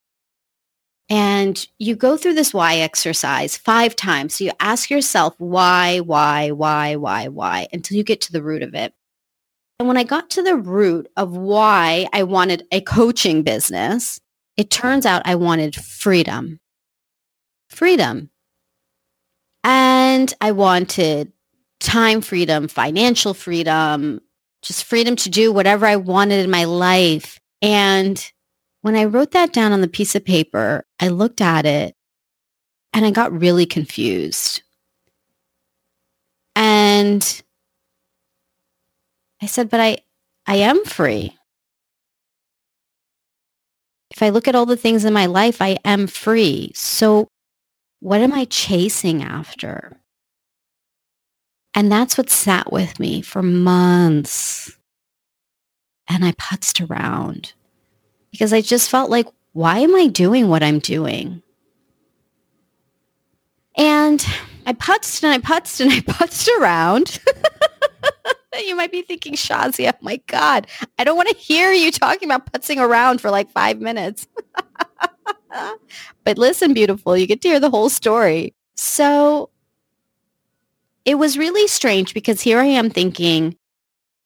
And 1.12 1.68
you 1.78 1.94
go 1.94 2.16
through 2.16 2.32
this 2.32 2.54
why 2.54 2.76
exercise 2.76 3.54
five 3.54 3.94
times. 3.94 4.34
So 4.34 4.44
you 4.44 4.52
ask 4.60 4.88
yourself 4.88 5.34
why, 5.36 5.98
why, 6.00 6.52
why, 6.52 6.96
why, 6.96 7.28
why, 7.28 7.68
until 7.70 7.98
you 7.98 8.02
get 8.02 8.22
to 8.22 8.32
the 8.32 8.42
root 8.42 8.62
of 8.62 8.74
it. 8.74 8.94
And 9.78 9.86
when 9.86 9.98
I 9.98 10.04
got 10.04 10.30
to 10.30 10.42
the 10.42 10.56
root 10.56 11.10
of 11.18 11.36
why 11.36 12.08
I 12.14 12.22
wanted 12.22 12.66
a 12.72 12.80
coaching 12.80 13.42
business, 13.42 14.20
it 14.56 14.70
turns 14.70 15.04
out 15.04 15.20
I 15.26 15.34
wanted 15.34 15.74
freedom. 15.76 16.60
Freedom. 17.68 18.30
And 19.64 20.32
I 20.40 20.52
wanted 20.52 21.30
time 21.78 22.22
freedom, 22.22 22.68
financial 22.68 23.34
freedom, 23.34 24.22
just 24.62 24.84
freedom 24.84 25.16
to 25.16 25.28
do 25.28 25.52
whatever 25.52 25.84
I 25.84 25.96
wanted 25.96 26.42
in 26.42 26.50
my 26.50 26.64
life. 26.64 27.38
And 27.60 28.32
when 28.82 28.96
I 28.96 29.04
wrote 29.04 29.30
that 29.30 29.52
down 29.52 29.72
on 29.72 29.80
the 29.80 29.88
piece 29.88 30.14
of 30.14 30.24
paper, 30.24 30.84
I 31.00 31.08
looked 31.08 31.40
at 31.40 31.64
it 31.64 31.94
and 32.92 33.06
I 33.06 33.10
got 33.10 33.32
really 33.32 33.64
confused. 33.64 34.62
And 36.54 37.42
I 39.40 39.46
said, 39.46 39.70
but 39.70 39.80
I, 39.80 39.98
I 40.46 40.56
am 40.56 40.84
free. 40.84 41.36
If 44.10 44.22
I 44.22 44.28
look 44.28 44.46
at 44.46 44.54
all 44.54 44.66
the 44.66 44.76
things 44.76 45.04
in 45.04 45.14
my 45.14 45.26
life, 45.26 45.62
I 45.62 45.78
am 45.84 46.06
free. 46.06 46.72
So 46.74 47.28
what 48.00 48.20
am 48.20 48.32
I 48.34 48.44
chasing 48.44 49.22
after? 49.22 49.96
And 51.74 51.90
that's 51.90 52.18
what 52.18 52.28
sat 52.28 52.70
with 52.70 53.00
me 53.00 53.22
for 53.22 53.42
months. 53.42 54.76
And 56.08 56.24
I 56.24 56.32
putzed 56.32 56.90
around 56.90 57.54
because 58.32 58.52
I 58.52 58.60
just 58.60 58.90
felt 58.90 59.10
like, 59.10 59.28
why 59.52 59.78
am 59.78 59.94
I 59.94 60.08
doing 60.08 60.48
what 60.48 60.62
I'm 60.62 60.80
doing? 60.80 61.42
And 63.76 64.24
I 64.66 64.72
putzed 64.72 65.22
and 65.22 65.32
I 65.32 65.38
putzed 65.38 65.80
and 65.80 65.92
I 65.92 66.00
putzed 66.00 66.48
around. 66.58 67.20
you 68.66 68.74
might 68.74 68.92
be 68.92 69.02
thinking, 69.02 69.34
Shazia, 69.34 69.92
oh 69.94 69.98
my 70.00 70.16
God, 70.26 70.66
I 70.98 71.04
don't 71.04 71.16
want 71.16 71.28
to 71.28 71.36
hear 71.36 71.72
you 71.72 71.90
talking 71.90 72.28
about 72.28 72.50
putzing 72.52 72.78
around 72.78 73.20
for 73.20 73.30
like 73.30 73.50
five 73.50 73.80
minutes. 73.80 74.26
but 76.24 76.38
listen, 76.38 76.74
beautiful, 76.74 77.16
you 77.16 77.26
get 77.26 77.40
to 77.42 77.48
hear 77.48 77.60
the 77.60 77.70
whole 77.70 77.90
story. 77.90 78.54
So 78.76 79.50
it 81.04 81.16
was 81.16 81.38
really 81.38 81.66
strange 81.68 82.14
because 82.14 82.40
here 82.40 82.58
I 82.58 82.66
am 82.66 82.90
thinking, 82.90 83.56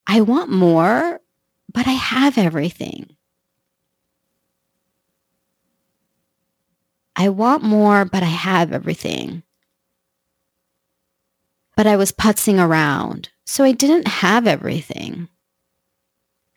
I 0.07 0.21
want 0.21 0.51
more, 0.51 1.21
but 1.73 1.87
I 1.87 1.93
have 1.93 2.39
everything. 2.39 3.16
I 7.17 7.31
want 7.31 7.63
more, 7.63 8.05
but 8.05 8.23
I 8.23 8.27
have 8.27 8.73
everything. 8.73 9.43
But 11.77 11.87
I 11.87 11.97
was 11.97 12.13
putzing 12.13 12.63
around, 12.63 13.31
so 13.45 13.65
I 13.65 13.73
didn't 13.73 14.07
have 14.07 14.47
everything. 14.47 15.29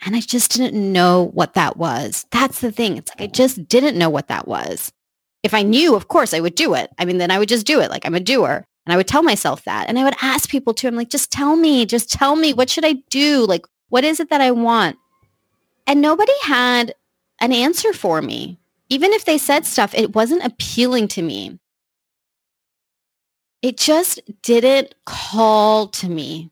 And 0.05 0.15
I 0.15 0.21
just 0.21 0.51
didn't 0.51 0.91
know 0.91 1.31
what 1.33 1.53
that 1.55 1.77
was. 1.77 2.25
That's 2.31 2.59
the 2.59 2.71
thing. 2.71 2.97
It's 2.97 3.11
like 3.11 3.21
I 3.21 3.27
just 3.27 3.67
didn't 3.67 3.97
know 3.97 4.09
what 4.09 4.27
that 4.27 4.47
was. 4.47 4.91
If 5.43 5.53
I 5.53 5.61
knew, 5.61 5.95
of 5.95 6.07
course, 6.07 6.33
I 6.33 6.39
would 6.39 6.55
do 6.55 6.73
it. 6.73 6.89
I 6.97 7.05
mean, 7.05 7.17
then 7.17 7.31
I 7.31 7.39
would 7.39 7.49
just 7.49 7.65
do 7.65 7.79
it. 7.79 7.89
Like 7.89 8.05
I'm 8.05 8.15
a 8.15 8.19
doer. 8.19 8.65
And 8.85 8.93
I 8.93 8.97
would 8.97 9.07
tell 9.07 9.23
myself 9.23 9.63
that. 9.65 9.87
And 9.87 9.99
I 9.99 10.03
would 10.03 10.15
ask 10.21 10.49
people 10.49 10.73
too. 10.73 10.87
I'm 10.87 10.95
like, 10.95 11.09
just 11.09 11.31
tell 11.31 11.55
me, 11.55 11.85
just 11.85 12.11
tell 12.11 12.35
me, 12.35 12.53
what 12.53 12.69
should 12.69 12.85
I 12.85 12.93
do? 13.09 13.45
Like, 13.45 13.65
what 13.89 14.03
is 14.03 14.19
it 14.19 14.29
that 14.29 14.41
I 14.41 14.51
want? 14.51 14.97
And 15.85 16.01
nobody 16.01 16.33
had 16.43 16.95
an 17.39 17.51
answer 17.51 17.93
for 17.93 18.21
me. 18.21 18.59
Even 18.89 19.13
if 19.13 19.25
they 19.25 19.37
said 19.37 19.65
stuff, 19.65 19.93
it 19.93 20.15
wasn't 20.15 20.43
appealing 20.43 21.07
to 21.09 21.21
me. 21.21 21.59
It 23.61 23.77
just 23.77 24.19
didn't 24.41 24.95
call 25.05 25.87
to 25.87 26.09
me. 26.09 26.51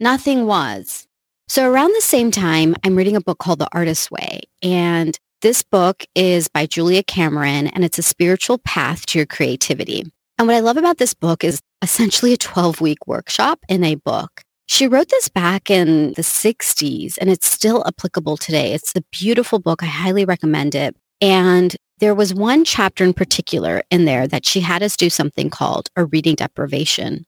Nothing 0.00 0.46
was. 0.46 1.06
So 1.48 1.70
around 1.70 1.94
the 1.94 2.00
same 2.00 2.30
time, 2.30 2.74
I'm 2.84 2.96
reading 2.96 3.16
a 3.16 3.20
book 3.20 3.38
called 3.38 3.58
The 3.58 3.68
Artist's 3.72 4.10
Way. 4.10 4.40
And 4.62 5.18
this 5.40 5.62
book 5.62 6.04
is 6.14 6.48
by 6.48 6.66
Julia 6.66 7.02
Cameron, 7.02 7.68
and 7.68 7.84
it's 7.84 7.98
a 7.98 8.02
spiritual 8.02 8.58
path 8.58 9.06
to 9.06 9.18
your 9.18 9.26
creativity. 9.26 10.04
And 10.38 10.46
what 10.46 10.56
I 10.56 10.60
love 10.60 10.76
about 10.76 10.98
this 10.98 11.14
book 11.14 11.44
is 11.44 11.60
essentially 11.82 12.32
a 12.32 12.38
12 12.38 12.80
week 12.80 13.06
workshop 13.06 13.60
in 13.68 13.84
a 13.84 13.94
book. 13.96 14.42
She 14.66 14.86
wrote 14.86 15.08
this 15.08 15.28
back 15.28 15.70
in 15.70 16.12
the 16.14 16.22
60s 16.22 17.16
and 17.20 17.30
it's 17.30 17.48
still 17.48 17.82
applicable 17.86 18.36
today. 18.36 18.74
It's 18.74 18.94
a 18.94 19.02
beautiful 19.10 19.58
book. 19.58 19.82
I 19.82 19.86
highly 19.86 20.24
recommend 20.24 20.74
it. 20.74 20.94
And 21.20 21.76
there 21.98 22.14
was 22.14 22.32
one 22.32 22.64
chapter 22.64 23.04
in 23.04 23.12
particular 23.12 23.82
in 23.90 24.04
there 24.04 24.28
that 24.28 24.46
she 24.46 24.60
had 24.60 24.82
us 24.82 24.96
do 24.96 25.10
something 25.10 25.50
called 25.50 25.88
a 25.96 26.04
reading 26.04 26.36
deprivation. 26.36 27.26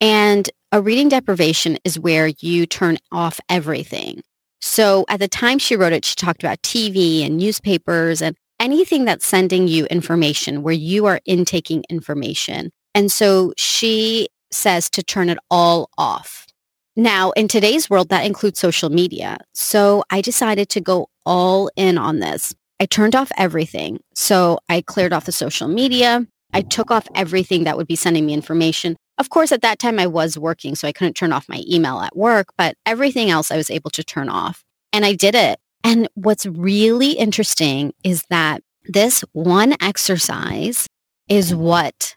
And 0.00 0.50
a 0.72 0.82
reading 0.82 1.08
deprivation 1.08 1.78
is 1.84 1.98
where 1.98 2.26
you 2.40 2.66
turn 2.66 2.98
off 3.10 3.40
everything. 3.48 4.22
So 4.60 5.04
at 5.08 5.20
the 5.20 5.28
time 5.28 5.58
she 5.58 5.76
wrote 5.76 5.92
it, 5.92 6.04
she 6.04 6.16
talked 6.16 6.42
about 6.42 6.62
TV 6.62 7.24
and 7.24 7.36
newspapers 7.36 8.20
and 8.20 8.36
anything 8.60 9.04
that's 9.04 9.26
sending 9.26 9.68
you 9.68 9.86
information 9.86 10.62
where 10.62 10.74
you 10.74 11.06
are 11.06 11.20
intaking 11.26 11.84
information. 11.88 12.70
And 12.94 13.10
so 13.10 13.52
she 13.56 14.28
says 14.50 14.88
to 14.90 15.02
turn 15.02 15.28
it 15.28 15.38
all 15.50 15.90
off. 15.98 16.46
Now, 16.96 17.32
in 17.32 17.48
today's 17.48 17.90
world, 17.90 18.08
that 18.10 18.24
includes 18.24 18.60
social 18.60 18.88
media. 18.88 19.38
So 19.52 20.04
I 20.10 20.20
decided 20.20 20.68
to 20.70 20.80
go 20.80 21.08
all 21.24 21.70
in 21.76 21.98
on 21.98 22.20
this. 22.20 22.54
I 22.80 22.86
turned 22.86 23.14
off 23.14 23.30
everything. 23.36 24.00
So 24.14 24.58
I 24.68 24.80
cleared 24.80 25.12
off 25.12 25.26
the 25.26 25.32
social 25.32 25.68
media. 25.68 26.26
I 26.52 26.62
took 26.62 26.90
off 26.90 27.08
everything 27.14 27.64
that 27.64 27.76
would 27.76 27.86
be 27.86 27.96
sending 27.96 28.26
me 28.26 28.34
information. 28.34 28.96
Of 29.18 29.30
course, 29.30 29.52
at 29.52 29.62
that 29.62 29.78
time 29.78 29.98
I 29.98 30.06
was 30.06 30.38
working, 30.38 30.74
so 30.74 30.88
I 30.88 30.92
couldn't 30.92 31.14
turn 31.14 31.32
off 31.32 31.48
my 31.48 31.62
email 31.70 32.00
at 32.00 32.16
work, 32.16 32.48
but 32.58 32.76
everything 32.84 33.30
else 33.30 33.50
I 33.50 33.56
was 33.56 33.70
able 33.70 33.90
to 33.90 34.04
turn 34.04 34.28
off. 34.28 34.64
And 34.92 35.04
I 35.04 35.14
did 35.14 35.34
it. 35.34 35.58
And 35.84 36.08
what's 36.14 36.46
really 36.46 37.12
interesting 37.12 37.92
is 38.02 38.24
that 38.30 38.62
this 38.86 39.24
one 39.32 39.74
exercise 39.80 40.86
is 41.28 41.54
what 41.54 42.16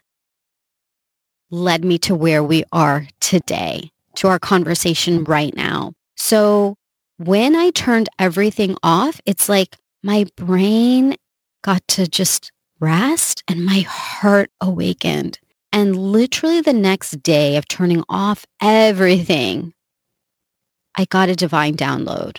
led 1.50 1.84
me 1.84 1.98
to 1.98 2.14
where 2.14 2.42
we 2.42 2.64
are 2.72 3.06
today, 3.20 3.90
to 4.16 4.28
our 4.28 4.38
conversation 4.38 5.24
right 5.24 5.54
now. 5.56 5.92
So 6.16 6.76
when 7.18 7.56
I 7.56 7.70
turned 7.70 8.08
everything 8.18 8.76
off, 8.82 9.20
it's 9.26 9.48
like 9.48 9.76
my 10.02 10.26
brain 10.36 11.16
got 11.62 11.86
to 11.88 12.06
just 12.06 12.52
rest 12.80 13.42
and 13.48 13.66
my 13.66 13.80
heart 13.80 14.50
awakened. 14.60 15.40
And 15.72 15.96
literally 15.96 16.60
the 16.60 16.72
next 16.72 17.22
day 17.22 17.56
of 17.56 17.66
turning 17.68 18.04
off 18.08 18.46
everything, 18.62 19.74
I 20.96 21.04
got 21.04 21.28
a 21.28 21.36
divine 21.36 21.76
download. 21.76 22.38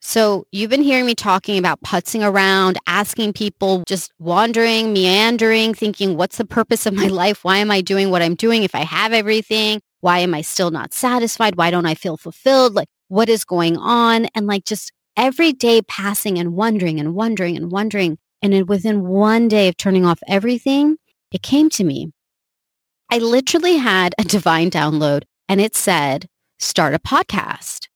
So 0.00 0.46
you've 0.50 0.68
been 0.68 0.82
hearing 0.82 1.06
me 1.06 1.14
talking 1.14 1.58
about 1.58 1.80
putzing 1.82 2.28
around, 2.28 2.76
asking 2.88 3.34
people, 3.34 3.84
just 3.86 4.12
wandering, 4.18 4.92
meandering, 4.92 5.74
thinking, 5.74 6.16
what's 6.16 6.38
the 6.38 6.44
purpose 6.44 6.86
of 6.86 6.94
my 6.94 7.06
life? 7.22 7.44
Why 7.44 7.58
am 7.58 7.70
I 7.70 7.80
doing 7.80 8.10
what 8.10 8.22
I'm 8.22 8.34
doing? 8.34 8.64
If 8.64 8.74
I 8.74 8.80
have 8.80 9.12
everything, 9.12 9.80
why 10.02 10.18
am 10.18 10.34
I 10.34 10.42
still 10.42 10.72
not 10.72 10.92
satisfied? 10.92 11.54
Why 11.54 11.70
don't 11.70 11.86
I 11.86 11.94
feel 11.94 12.16
fulfilled? 12.16 12.74
Like, 12.74 12.88
what 13.06 13.28
is 13.28 13.44
going 13.44 13.76
on? 13.76 14.26
And 14.34 14.46
like 14.48 14.64
just 14.64 14.92
every 15.16 15.52
day 15.52 15.80
passing 15.82 16.38
and 16.38 16.54
wondering 16.54 16.98
and 16.98 17.14
wondering 17.14 17.56
and 17.56 17.70
wondering. 17.70 18.18
And 18.42 18.52
then 18.52 18.66
within 18.66 19.06
one 19.06 19.46
day 19.46 19.68
of 19.68 19.76
turning 19.76 20.04
off 20.04 20.18
everything, 20.26 20.96
it 21.30 21.42
came 21.42 21.70
to 21.70 21.84
me. 21.84 22.10
I 23.10 23.18
literally 23.18 23.76
had 23.76 24.12
a 24.18 24.24
divine 24.24 24.70
download 24.70 25.22
and 25.48 25.60
it 25.60 25.76
said, 25.76 26.26
start 26.58 26.94
a 26.94 26.98
podcast. 26.98 27.86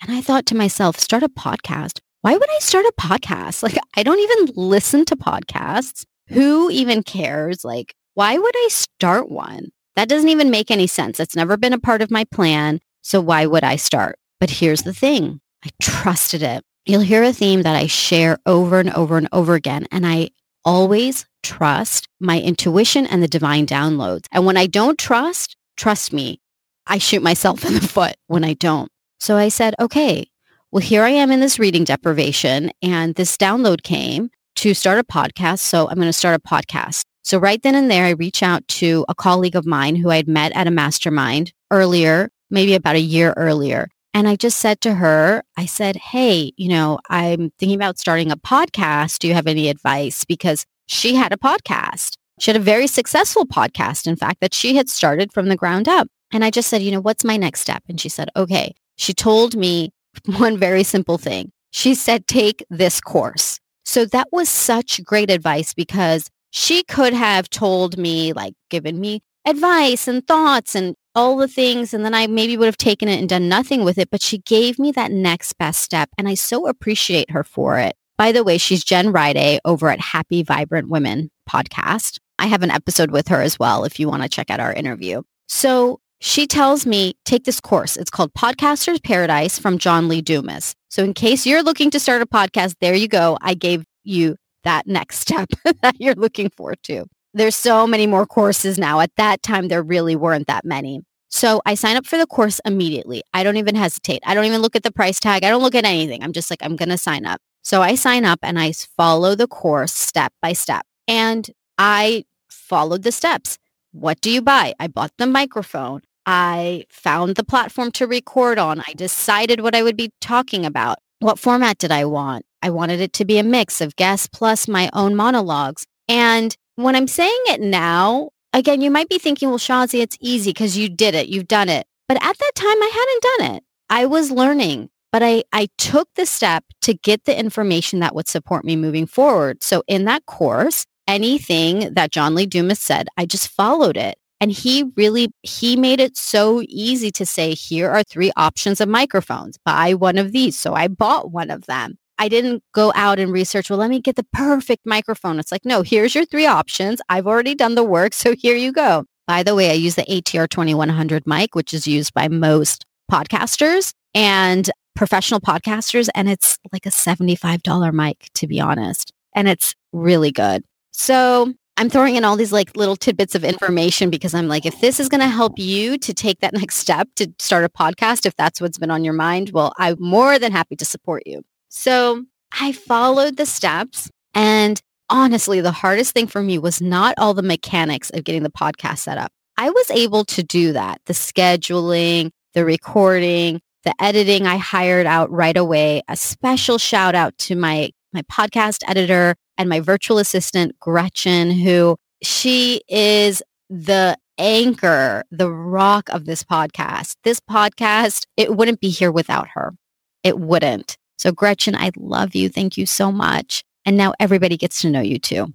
And 0.00 0.12
I 0.12 0.20
thought 0.20 0.46
to 0.46 0.54
myself, 0.54 1.00
start 1.00 1.24
a 1.24 1.28
podcast. 1.28 1.98
Why 2.20 2.34
would 2.34 2.50
I 2.50 2.58
start 2.60 2.86
a 2.86 2.92
podcast? 3.00 3.64
Like, 3.64 3.78
I 3.96 4.04
don't 4.04 4.20
even 4.20 4.54
listen 4.54 5.04
to 5.06 5.16
podcasts. 5.16 6.04
Who 6.28 6.70
even 6.70 7.02
cares? 7.02 7.64
Like, 7.64 7.94
why 8.14 8.38
would 8.38 8.54
I 8.54 8.68
start 8.70 9.28
one? 9.28 9.70
That 9.96 10.08
doesn't 10.08 10.28
even 10.28 10.50
make 10.50 10.70
any 10.70 10.86
sense. 10.86 11.20
It's 11.20 11.36
never 11.36 11.56
been 11.56 11.72
a 11.72 11.78
part 11.78 12.02
of 12.02 12.10
my 12.10 12.24
plan. 12.24 12.80
So 13.02 13.20
why 13.20 13.46
would 13.46 13.64
I 13.64 13.76
start? 13.76 14.18
But 14.40 14.50
here's 14.50 14.82
the 14.82 14.94
thing. 14.94 15.40
I 15.64 15.70
trusted 15.80 16.42
it. 16.42 16.64
You'll 16.86 17.02
hear 17.02 17.22
a 17.22 17.32
theme 17.32 17.62
that 17.62 17.76
I 17.76 17.86
share 17.86 18.38
over 18.46 18.80
and 18.80 18.92
over 18.94 19.16
and 19.16 19.28
over 19.32 19.54
again. 19.54 19.86
And 19.92 20.06
I 20.06 20.30
always 20.64 21.26
trust 21.42 22.08
my 22.20 22.40
intuition 22.40 23.06
and 23.06 23.22
the 23.22 23.28
divine 23.28 23.66
downloads. 23.66 24.26
And 24.32 24.46
when 24.46 24.56
I 24.56 24.66
don't 24.66 24.98
trust, 24.98 25.56
trust 25.76 26.12
me, 26.12 26.40
I 26.86 26.98
shoot 26.98 27.22
myself 27.22 27.64
in 27.64 27.74
the 27.74 27.80
foot 27.80 28.16
when 28.26 28.44
I 28.44 28.54
don't. 28.54 28.90
So 29.20 29.36
I 29.36 29.48
said, 29.48 29.74
okay, 29.78 30.26
well, 30.72 30.82
here 30.82 31.04
I 31.04 31.10
am 31.10 31.30
in 31.30 31.40
this 31.40 31.58
reading 31.58 31.84
deprivation 31.84 32.72
and 32.82 33.14
this 33.14 33.36
download 33.36 33.82
came 33.82 34.30
to 34.56 34.74
start 34.74 34.98
a 34.98 35.04
podcast. 35.04 35.60
So 35.60 35.88
I'm 35.88 35.96
going 35.96 36.08
to 36.08 36.12
start 36.12 36.34
a 36.34 36.48
podcast. 36.48 37.04
So 37.22 37.38
right 37.38 37.62
then 37.62 37.74
and 37.74 37.90
there, 37.90 38.04
I 38.04 38.10
reach 38.10 38.42
out 38.42 38.66
to 38.68 39.04
a 39.08 39.14
colleague 39.14 39.56
of 39.56 39.66
mine 39.66 39.96
who 39.96 40.10
I 40.10 40.16
had 40.16 40.28
met 40.28 40.52
at 40.52 40.66
a 40.66 40.72
mastermind 40.72 41.52
earlier, 41.70 42.30
maybe 42.50 42.74
about 42.74 42.96
a 42.96 43.00
year 43.00 43.32
earlier. 43.36 43.88
And 44.14 44.28
I 44.28 44.36
just 44.36 44.58
said 44.58 44.80
to 44.82 44.94
her, 44.94 45.42
I 45.56 45.66
said, 45.66 45.96
hey, 45.96 46.52
you 46.56 46.68
know, 46.68 46.98
I'm 47.08 47.50
thinking 47.58 47.76
about 47.76 47.98
starting 47.98 48.30
a 48.30 48.36
podcast. 48.36 49.20
Do 49.20 49.28
you 49.28 49.34
have 49.34 49.46
any 49.46 49.68
advice? 49.68 50.24
Because 50.24 50.66
she 50.86 51.14
had 51.14 51.32
a 51.32 51.38
podcast. 51.38 52.16
She 52.38 52.50
had 52.50 52.60
a 52.60 52.64
very 52.64 52.86
successful 52.86 53.46
podcast, 53.46 54.06
in 54.06 54.16
fact, 54.16 54.40
that 54.40 54.52
she 54.52 54.76
had 54.76 54.90
started 54.90 55.32
from 55.32 55.48
the 55.48 55.56
ground 55.56 55.88
up. 55.88 56.08
And 56.32 56.44
I 56.44 56.50
just 56.50 56.68
said, 56.68 56.82
you 56.82 56.90
know, 56.90 57.00
what's 57.00 57.24
my 57.24 57.36
next 57.36 57.60
step? 57.60 57.82
And 57.88 58.00
she 58.00 58.08
said, 58.08 58.28
okay, 58.36 58.74
she 58.96 59.14
told 59.14 59.56
me 59.56 59.92
one 60.26 60.58
very 60.58 60.82
simple 60.82 61.18
thing. 61.18 61.52
She 61.70 61.94
said, 61.94 62.26
take 62.26 62.64
this 62.68 63.00
course. 63.00 63.60
So 63.84 64.04
that 64.06 64.28
was 64.30 64.48
such 64.48 65.02
great 65.04 65.30
advice 65.30 65.72
because 65.74 66.28
she 66.52 66.84
could 66.84 67.14
have 67.14 67.50
told 67.50 67.98
me, 67.98 68.32
like, 68.32 68.54
given 68.70 69.00
me 69.00 69.20
advice 69.44 70.06
and 70.06 70.24
thoughts 70.26 70.76
and 70.76 70.94
all 71.14 71.36
the 71.36 71.48
things. 71.48 71.92
And 71.92 72.04
then 72.04 72.14
I 72.14 72.26
maybe 72.26 72.56
would 72.56 72.66
have 72.66 72.76
taken 72.76 73.08
it 73.08 73.18
and 73.18 73.28
done 73.28 73.48
nothing 73.48 73.84
with 73.84 73.98
it. 73.98 74.10
But 74.10 74.22
she 74.22 74.38
gave 74.38 74.78
me 74.78 74.92
that 74.92 75.10
next 75.10 75.54
best 75.54 75.80
step. 75.80 76.10
And 76.16 76.28
I 76.28 76.34
so 76.34 76.68
appreciate 76.68 77.30
her 77.30 77.42
for 77.42 77.78
it. 77.78 77.94
By 78.16 78.32
the 78.32 78.44
way, 78.44 78.58
she's 78.58 78.84
Jen 78.84 79.12
Riday 79.12 79.58
over 79.64 79.88
at 79.88 80.00
Happy 80.00 80.42
Vibrant 80.42 80.88
Women 80.88 81.30
podcast. 81.50 82.18
I 82.38 82.46
have 82.46 82.62
an 82.62 82.70
episode 82.70 83.10
with 83.10 83.28
her 83.28 83.40
as 83.40 83.58
well 83.58 83.84
if 83.84 83.98
you 83.98 84.08
want 84.08 84.22
to 84.22 84.28
check 84.28 84.50
out 84.50 84.60
our 84.60 84.72
interview. 84.72 85.22
So 85.48 86.00
she 86.20 86.46
tells 86.46 86.86
me, 86.86 87.14
take 87.24 87.44
this 87.44 87.60
course. 87.60 87.96
It's 87.96 88.10
called 88.10 88.32
Podcaster's 88.34 89.00
Paradise 89.00 89.58
from 89.58 89.78
John 89.78 90.06
Lee 90.06 90.22
Dumas. 90.22 90.74
So 90.88 91.02
in 91.02 91.14
case 91.14 91.46
you're 91.46 91.62
looking 91.62 91.90
to 91.90 91.98
start 91.98 92.22
a 92.22 92.26
podcast, 92.26 92.76
there 92.80 92.94
you 92.94 93.08
go. 93.08 93.38
I 93.40 93.54
gave 93.54 93.84
you 94.04 94.36
that 94.64 94.86
next 94.86 95.18
step 95.18 95.48
that 95.82 95.96
you're 95.98 96.14
looking 96.14 96.50
for 96.50 96.74
too. 96.76 97.06
There's 97.34 97.56
so 97.56 97.86
many 97.86 98.06
more 98.06 98.26
courses 98.26 98.78
now. 98.78 99.00
At 99.00 99.14
that 99.16 99.42
time, 99.42 99.68
there 99.68 99.82
really 99.82 100.16
weren't 100.16 100.46
that 100.48 100.64
many. 100.64 101.00
So 101.30 101.62
I 101.64 101.74
sign 101.74 101.96
up 101.96 102.06
for 102.06 102.18
the 102.18 102.26
course 102.26 102.60
immediately. 102.66 103.22
I 103.32 103.42
don't 103.42 103.56
even 103.56 103.74
hesitate. 103.74 104.22
I 104.26 104.34
don't 104.34 104.44
even 104.44 104.60
look 104.60 104.76
at 104.76 104.82
the 104.82 104.92
price 104.92 105.18
tag. 105.18 105.44
I 105.44 105.48
don't 105.48 105.62
look 105.62 105.74
at 105.74 105.86
anything. 105.86 106.22
I'm 106.22 106.32
just 106.32 106.50
like, 106.50 106.62
I'm 106.62 106.76
going 106.76 106.90
to 106.90 106.98
sign 106.98 107.24
up. 107.24 107.40
So 107.62 107.80
I 107.80 107.94
sign 107.94 108.26
up 108.26 108.40
and 108.42 108.60
I 108.60 108.72
follow 108.72 109.34
the 109.34 109.46
course 109.46 109.94
step 109.94 110.34
by 110.42 110.52
step. 110.52 110.84
And 111.08 111.48
I 111.78 112.26
followed 112.50 113.02
the 113.02 113.12
steps. 113.12 113.58
What 113.92 114.20
do 114.20 114.30
you 114.30 114.42
buy? 114.42 114.74
I 114.78 114.88
bought 114.88 115.12
the 115.16 115.26
microphone. 115.26 116.02
I 116.26 116.84
found 116.90 117.36
the 117.36 117.44
platform 117.44 117.90
to 117.92 118.06
record 118.06 118.58
on. 118.58 118.80
I 118.86 118.92
decided 118.94 119.62
what 119.62 119.74
I 119.74 119.82
would 119.82 119.96
be 119.96 120.12
talking 120.20 120.66
about. 120.66 120.98
What 121.22 121.38
format 121.38 121.78
did 121.78 121.92
I 121.92 122.04
want? 122.04 122.44
I 122.62 122.70
wanted 122.70 123.00
it 123.00 123.12
to 123.12 123.24
be 123.24 123.38
a 123.38 123.44
mix 123.44 123.80
of 123.80 123.94
guests 123.94 124.26
plus 124.26 124.66
my 124.66 124.90
own 124.92 125.14
monologues. 125.14 125.86
And 126.08 126.56
when 126.74 126.96
I'm 126.96 127.06
saying 127.06 127.42
it 127.46 127.60
now, 127.60 128.30
again, 128.52 128.80
you 128.80 128.90
might 128.90 129.08
be 129.08 129.18
thinking, 129.18 129.48
well, 129.48 129.58
Shazi, 129.58 130.00
it's 130.00 130.18
easy 130.20 130.50
because 130.50 130.76
you 130.76 130.88
did 130.88 131.14
it. 131.14 131.28
You've 131.28 131.46
done 131.46 131.68
it. 131.68 131.86
But 132.08 132.16
at 132.16 132.36
that 132.36 132.52
time, 132.56 132.82
I 132.82 132.90
hadn't 132.92 133.38
done 133.38 133.56
it. 133.56 133.64
I 133.88 134.06
was 134.06 134.32
learning, 134.32 134.90
but 135.12 135.22
I, 135.22 135.44
I 135.52 135.68
took 135.78 136.08
the 136.16 136.26
step 136.26 136.64
to 136.80 136.92
get 136.92 137.24
the 137.24 137.38
information 137.38 138.00
that 138.00 138.16
would 138.16 138.26
support 138.26 138.64
me 138.64 138.74
moving 138.74 139.06
forward. 139.06 139.62
So 139.62 139.84
in 139.86 140.06
that 140.06 140.26
course, 140.26 140.86
anything 141.06 141.94
that 141.94 142.10
John 142.10 142.34
Lee 142.34 142.46
Dumas 142.46 142.80
said, 142.80 143.06
I 143.16 143.26
just 143.26 143.46
followed 143.46 143.96
it. 143.96 144.16
And 144.42 144.50
he 144.50 144.90
really, 144.96 145.32
he 145.42 145.76
made 145.76 146.00
it 146.00 146.16
so 146.16 146.64
easy 146.68 147.12
to 147.12 147.24
say, 147.24 147.54
here 147.54 147.88
are 147.88 148.02
three 148.02 148.32
options 148.36 148.80
of 148.80 148.88
microphones. 148.88 149.56
Buy 149.64 149.94
one 149.94 150.18
of 150.18 150.32
these. 150.32 150.58
So 150.58 150.74
I 150.74 150.88
bought 150.88 151.30
one 151.30 151.48
of 151.48 151.66
them. 151.66 151.96
I 152.18 152.28
didn't 152.28 152.64
go 152.74 152.92
out 152.96 153.20
and 153.20 153.30
research, 153.30 153.70
well, 153.70 153.78
let 153.78 153.88
me 153.88 154.00
get 154.00 154.16
the 154.16 154.26
perfect 154.32 154.84
microphone. 154.84 155.38
It's 155.38 155.52
like, 155.52 155.64
no, 155.64 155.82
here's 155.82 156.16
your 156.16 156.24
three 156.24 156.46
options. 156.46 157.00
I've 157.08 157.28
already 157.28 157.54
done 157.54 157.76
the 157.76 157.84
work. 157.84 158.14
So 158.22 158.34
here 158.34 158.56
you 158.56 158.72
go. 158.72 159.04
By 159.28 159.44
the 159.44 159.54
way, 159.54 159.70
I 159.70 159.74
use 159.74 159.94
the 159.94 160.02
ATR 160.02 160.48
2100 160.48 161.24
mic, 161.24 161.54
which 161.54 161.72
is 161.72 161.86
used 161.86 162.12
by 162.12 162.26
most 162.26 162.84
podcasters 163.10 163.92
and 164.12 164.68
professional 164.96 165.40
podcasters. 165.40 166.08
And 166.16 166.28
it's 166.28 166.58
like 166.72 166.84
a 166.84 166.90
$75 166.90 167.92
mic, 167.94 168.28
to 168.34 168.48
be 168.48 168.60
honest. 168.60 169.12
And 169.36 169.46
it's 169.46 169.76
really 169.92 170.32
good. 170.32 170.64
So 170.90 171.54
I'm 171.82 171.90
throwing 171.90 172.14
in 172.14 172.24
all 172.24 172.36
these 172.36 172.52
like 172.52 172.76
little 172.76 172.94
tidbits 172.94 173.34
of 173.34 173.42
information 173.42 174.08
because 174.08 174.34
I'm 174.34 174.46
like, 174.46 174.64
if 174.64 174.80
this 174.80 175.00
is 175.00 175.08
going 175.08 175.20
to 175.20 175.26
help 175.26 175.58
you 175.58 175.98
to 175.98 176.14
take 176.14 176.38
that 176.38 176.52
next 176.54 176.76
step 176.76 177.08
to 177.16 177.28
start 177.40 177.64
a 177.64 177.68
podcast, 177.68 178.24
if 178.24 178.36
that's 178.36 178.60
what's 178.60 178.78
been 178.78 178.92
on 178.92 179.02
your 179.02 179.14
mind, 179.14 179.50
well, 179.52 179.72
I'm 179.78 179.96
more 179.98 180.38
than 180.38 180.52
happy 180.52 180.76
to 180.76 180.84
support 180.84 181.24
you. 181.26 181.42
So 181.70 182.24
I 182.60 182.70
followed 182.70 183.36
the 183.36 183.46
steps 183.46 184.08
and 184.32 184.80
honestly, 185.10 185.60
the 185.60 185.72
hardest 185.72 186.14
thing 186.14 186.28
for 186.28 186.40
me 186.40 186.56
was 186.56 186.80
not 186.80 187.14
all 187.18 187.34
the 187.34 187.42
mechanics 187.42 188.10
of 188.10 188.22
getting 188.22 188.44
the 188.44 188.50
podcast 188.50 188.98
set 188.98 189.18
up. 189.18 189.32
I 189.56 189.68
was 189.70 189.90
able 189.90 190.24
to 190.26 190.44
do 190.44 190.72
that. 190.74 191.00
The 191.06 191.14
scheduling, 191.14 192.30
the 192.54 192.64
recording, 192.64 193.60
the 193.82 193.92
editing 194.00 194.46
I 194.46 194.56
hired 194.56 195.06
out 195.06 195.32
right 195.32 195.56
away. 195.56 196.02
A 196.06 196.14
special 196.14 196.78
shout 196.78 197.16
out 197.16 197.36
to 197.38 197.56
my 197.56 197.90
my 198.12 198.22
podcast 198.22 198.84
editor 198.86 199.34
and 199.58 199.68
my 199.68 199.80
virtual 199.80 200.18
assistant, 200.18 200.78
Gretchen, 200.80 201.50
who 201.50 201.96
she 202.22 202.82
is 202.88 203.42
the 203.68 204.16
anchor, 204.38 205.24
the 205.30 205.50
rock 205.50 206.08
of 206.10 206.24
this 206.24 206.42
podcast. 206.42 207.16
This 207.24 207.40
podcast, 207.40 208.26
it 208.36 208.56
wouldn't 208.56 208.80
be 208.80 208.88
here 208.88 209.12
without 209.12 209.48
her. 209.54 209.74
It 210.22 210.38
wouldn't. 210.38 210.96
So 211.18 211.32
Gretchen, 211.32 211.76
I 211.76 211.90
love 211.96 212.34
you. 212.34 212.48
Thank 212.48 212.76
you 212.76 212.86
so 212.86 213.12
much. 213.12 213.62
And 213.84 213.96
now 213.96 214.14
everybody 214.18 214.56
gets 214.56 214.80
to 214.82 214.90
know 214.90 215.00
you 215.00 215.18
too. 215.18 215.52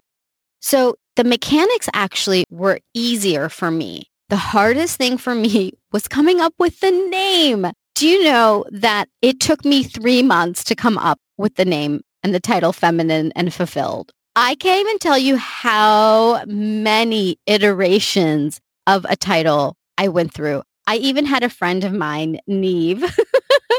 So 0.62 0.96
the 1.16 1.24
mechanics 1.24 1.90
actually 1.94 2.46
were 2.50 2.80
easier 2.94 3.50
for 3.50 3.72
me. 3.72 4.10
The 4.30 4.38
hardest 4.38 4.98
thing 4.98 5.18
for 5.18 5.34
me 5.34 5.74
was 5.92 6.08
coming 6.08 6.42
up 6.42 6.54
with 6.60 6.80
the 6.80 6.92
name. 6.92 7.68
Do 7.96 8.08
you 8.08 8.24
know 8.24 8.66
that 8.72 9.10
it 9.22 9.40
took 9.40 9.66
me 9.66 9.84
three 9.84 10.22
months 10.22 10.64
to 10.66 10.76
come 10.76 10.98
up 10.98 11.20
with 11.38 11.56
the 11.56 11.66
name 11.66 12.02
and 12.28 12.36
the 12.36 12.42
title 12.42 12.74
Feminine 12.74 13.32
and 13.38 13.54
Fulfilled. 13.54 14.12
I 14.36 14.56
can't 14.56 14.82
even 14.82 15.00
tell 15.00 15.18
you 15.18 15.38
how 15.38 16.44
many 16.46 17.40
iterations 17.48 18.60
of 18.86 19.06
a 19.08 19.16
title 19.16 19.78
I 19.98 20.10
went 20.10 20.34
through. 20.34 20.64
I 20.88 20.98
even 20.98 21.26
had 21.26 21.44
a 21.44 21.50
friend 21.50 21.86
of 21.86 21.94
mine, 21.94 22.42
Neve, 22.46 23.02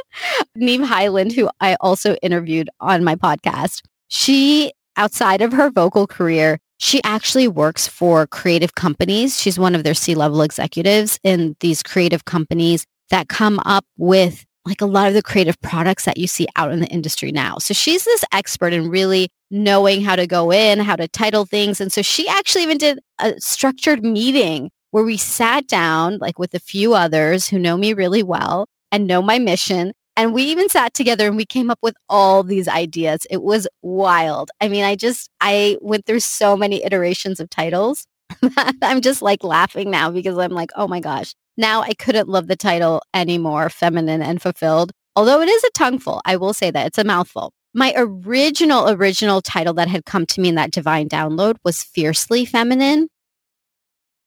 Neve 0.56 0.80
Highland, 0.80 1.32
who 1.32 1.50
I 1.60 1.76
also 1.82 2.14
interviewed 2.22 2.70
on 2.80 3.04
my 3.04 3.16
podcast. 3.16 3.82
She, 4.08 4.72
outside 4.96 5.42
of 5.42 5.52
her 5.52 5.68
vocal 5.68 6.06
career, 6.06 6.58
she 6.78 7.02
actually 7.04 7.48
works 7.48 7.86
for 7.86 8.26
creative 8.28 8.76
companies. 8.76 9.38
She's 9.38 9.58
one 9.58 9.74
of 9.74 9.84
their 9.84 9.92
C-level 9.92 10.40
executives 10.40 11.20
in 11.22 11.54
these 11.60 11.82
creative 11.82 12.24
companies 12.24 12.86
that 13.10 13.28
come 13.28 13.60
up 13.66 13.84
with 13.98 14.46
like 14.68 14.80
a 14.80 14.86
lot 14.86 15.08
of 15.08 15.14
the 15.14 15.22
creative 15.22 15.60
products 15.60 16.04
that 16.04 16.18
you 16.18 16.26
see 16.26 16.46
out 16.56 16.70
in 16.70 16.80
the 16.80 16.86
industry 16.88 17.32
now. 17.32 17.58
So 17.58 17.74
she's 17.74 18.04
this 18.04 18.24
expert 18.32 18.72
in 18.72 18.88
really 18.88 19.28
knowing 19.50 20.02
how 20.02 20.14
to 20.14 20.26
go 20.26 20.52
in, 20.52 20.78
how 20.78 20.96
to 20.96 21.08
title 21.08 21.46
things. 21.46 21.80
And 21.80 21.92
so 21.92 22.02
she 22.02 22.28
actually 22.28 22.62
even 22.62 22.78
did 22.78 22.98
a 23.18 23.34
structured 23.40 24.04
meeting 24.04 24.70
where 24.90 25.04
we 25.04 25.16
sat 25.16 25.66
down 25.66 26.18
like 26.18 26.38
with 26.38 26.54
a 26.54 26.60
few 26.60 26.94
others 26.94 27.48
who 27.48 27.58
know 27.58 27.76
me 27.76 27.94
really 27.94 28.22
well 28.22 28.66
and 28.92 29.06
know 29.06 29.22
my 29.22 29.38
mission. 29.38 29.92
And 30.16 30.34
we 30.34 30.42
even 30.44 30.68
sat 30.68 30.94
together 30.94 31.26
and 31.28 31.36
we 31.36 31.46
came 31.46 31.70
up 31.70 31.78
with 31.80 31.94
all 32.08 32.42
these 32.42 32.68
ideas. 32.68 33.26
It 33.30 33.42
was 33.42 33.68
wild. 33.82 34.50
I 34.60 34.68
mean, 34.68 34.84
I 34.84 34.96
just, 34.96 35.30
I 35.40 35.78
went 35.80 36.06
through 36.06 36.20
so 36.20 36.56
many 36.56 36.84
iterations 36.84 37.40
of 37.40 37.48
titles. 37.48 38.06
I'm 38.82 39.00
just 39.00 39.22
like 39.22 39.44
laughing 39.44 39.90
now 39.90 40.10
because 40.10 40.36
I'm 40.36 40.50
like, 40.50 40.70
oh 40.76 40.88
my 40.88 41.00
gosh, 41.00 41.34
now 41.58 41.82
I 41.82 41.92
couldn't 41.92 42.28
love 42.28 42.46
the 42.46 42.56
title 42.56 43.02
anymore, 43.12 43.68
Feminine 43.68 44.22
and 44.22 44.40
Fulfilled. 44.40 44.92
Although 45.16 45.42
it 45.42 45.48
is 45.48 45.64
a 45.64 45.70
tongueful, 45.74 46.22
I 46.24 46.36
will 46.36 46.54
say 46.54 46.70
that 46.70 46.86
it's 46.86 46.98
a 46.98 47.04
mouthful. 47.04 47.52
My 47.74 47.92
original, 47.96 48.88
original 48.88 49.42
title 49.42 49.74
that 49.74 49.88
had 49.88 50.04
come 50.04 50.24
to 50.26 50.40
me 50.40 50.48
in 50.48 50.54
that 50.54 50.70
divine 50.70 51.08
download 51.08 51.56
was 51.64 51.82
Fiercely 51.82 52.46
Feminine. 52.46 53.08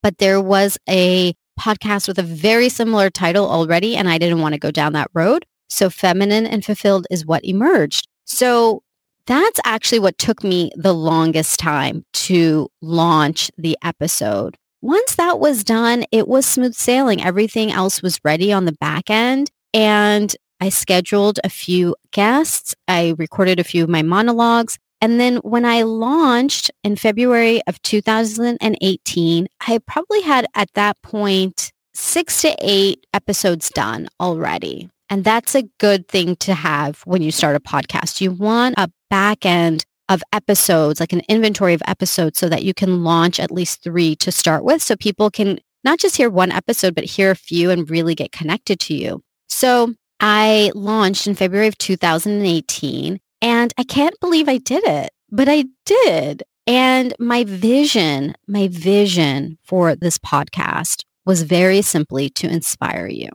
But 0.03 0.17
there 0.17 0.41
was 0.41 0.77
a 0.89 1.33
podcast 1.59 2.07
with 2.07 2.19
a 2.19 2.23
very 2.23 2.69
similar 2.69 3.09
title 3.09 3.49
already, 3.49 3.95
and 3.95 4.09
I 4.09 4.17
didn't 4.17 4.41
want 4.41 4.53
to 4.53 4.59
go 4.59 4.71
down 4.71 4.93
that 4.93 5.09
road. 5.13 5.45
So 5.69 5.89
Feminine 5.89 6.45
and 6.45 6.65
Fulfilled 6.65 7.07
is 7.09 7.25
what 7.25 7.45
emerged. 7.45 8.07
So 8.25 8.83
that's 9.25 9.59
actually 9.63 9.99
what 9.99 10.17
took 10.17 10.43
me 10.43 10.71
the 10.75 10.93
longest 10.93 11.59
time 11.59 12.03
to 12.13 12.67
launch 12.81 13.49
the 13.57 13.77
episode 13.83 14.57
once 14.81 15.15
that 15.15 15.39
was 15.39 15.63
done, 15.63 16.05
it 16.11 16.27
was 16.27 16.45
smooth 16.45 16.73
sailing. 16.73 17.23
Everything 17.23 17.71
else 17.71 18.01
was 18.01 18.19
ready 18.23 18.51
on 18.51 18.65
the 18.65 18.73
back 18.73 19.09
end. 19.09 19.49
And 19.73 20.35
I 20.59 20.69
scheduled 20.69 21.39
a 21.43 21.49
few 21.49 21.95
guests. 22.11 22.75
I 22.87 23.15
recorded 23.17 23.59
a 23.59 23.63
few 23.63 23.83
of 23.83 23.89
my 23.89 24.01
monologues. 24.01 24.77
And 25.01 25.19
then 25.19 25.37
when 25.37 25.65
I 25.65 25.81
launched 25.81 26.69
in 26.83 26.95
February 26.95 27.61
of 27.67 27.81
2018, 27.81 29.47
I 29.67 29.79
probably 29.87 30.21
had 30.21 30.45
at 30.55 30.71
that 30.75 31.01
point 31.01 31.71
six 31.93 32.41
to 32.41 32.55
eight 32.59 33.05
episodes 33.13 33.69
done 33.69 34.07
already. 34.19 34.89
And 35.09 35.23
that's 35.23 35.55
a 35.55 35.63
good 35.79 36.07
thing 36.07 36.35
to 36.37 36.53
have 36.53 37.01
when 37.05 37.21
you 37.21 37.31
start 37.31 37.55
a 37.55 37.59
podcast. 37.59 38.21
You 38.21 38.31
want 38.31 38.75
a 38.77 38.91
back 39.09 39.45
end 39.45 39.83
of 40.11 40.21
episodes, 40.33 40.99
like 40.99 41.13
an 41.13 41.21
inventory 41.29 41.73
of 41.73 41.81
episodes 41.87 42.37
so 42.37 42.49
that 42.49 42.63
you 42.63 42.73
can 42.73 43.03
launch 43.03 43.39
at 43.39 43.49
least 43.49 43.81
three 43.81 44.13
to 44.17 44.31
start 44.31 44.65
with 44.65 44.81
so 44.81 44.95
people 44.97 45.31
can 45.31 45.57
not 45.85 45.99
just 45.99 46.17
hear 46.17 46.29
one 46.29 46.51
episode, 46.51 46.93
but 46.93 47.05
hear 47.05 47.31
a 47.31 47.35
few 47.35 47.71
and 47.71 47.89
really 47.89 48.13
get 48.13 48.33
connected 48.33 48.79
to 48.81 48.93
you. 48.93 49.23
So 49.47 49.95
I 50.19 50.71
launched 50.75 51.27
in 51.27 51.35
February 51.35 51.67
of 51.67 51.77
2018 51.77 53.19
and 53.41 53.73
I 53.77 53.83
can't 53.83 54.19
believe 54.19 54.49
I 54.49 54.57
did 54.57 54.83
it, 54.83 55.11
but 55.29 55.47
I 55.47 55.65
did. 55.85 56.43
And 56.67 57.13
my 57.17 57.45
vision, 57.45 58.35
my 58.47 58.67
vision 58.67 59.57
for 59.63 59.95
this 59.95 60.17
podcast 60.17 61.03
was 61.25 61.43
very 61.43 61.81
simply 61.81 62.29
to 62.31 62.47
inspire 62.47 63.07
you, 63.07 63.29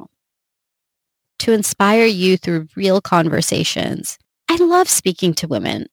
to 1.39 1.53
inspire 1.53 2.05
you 2.05 2.37
through 2.37 2.69
real 2.77 3.01
conversations. 3.01 4.19
I 4.49 4.57
love 4.57 4.89
speaking 4.89 5.33
to 5.35 5.49
women. 5.49 5.87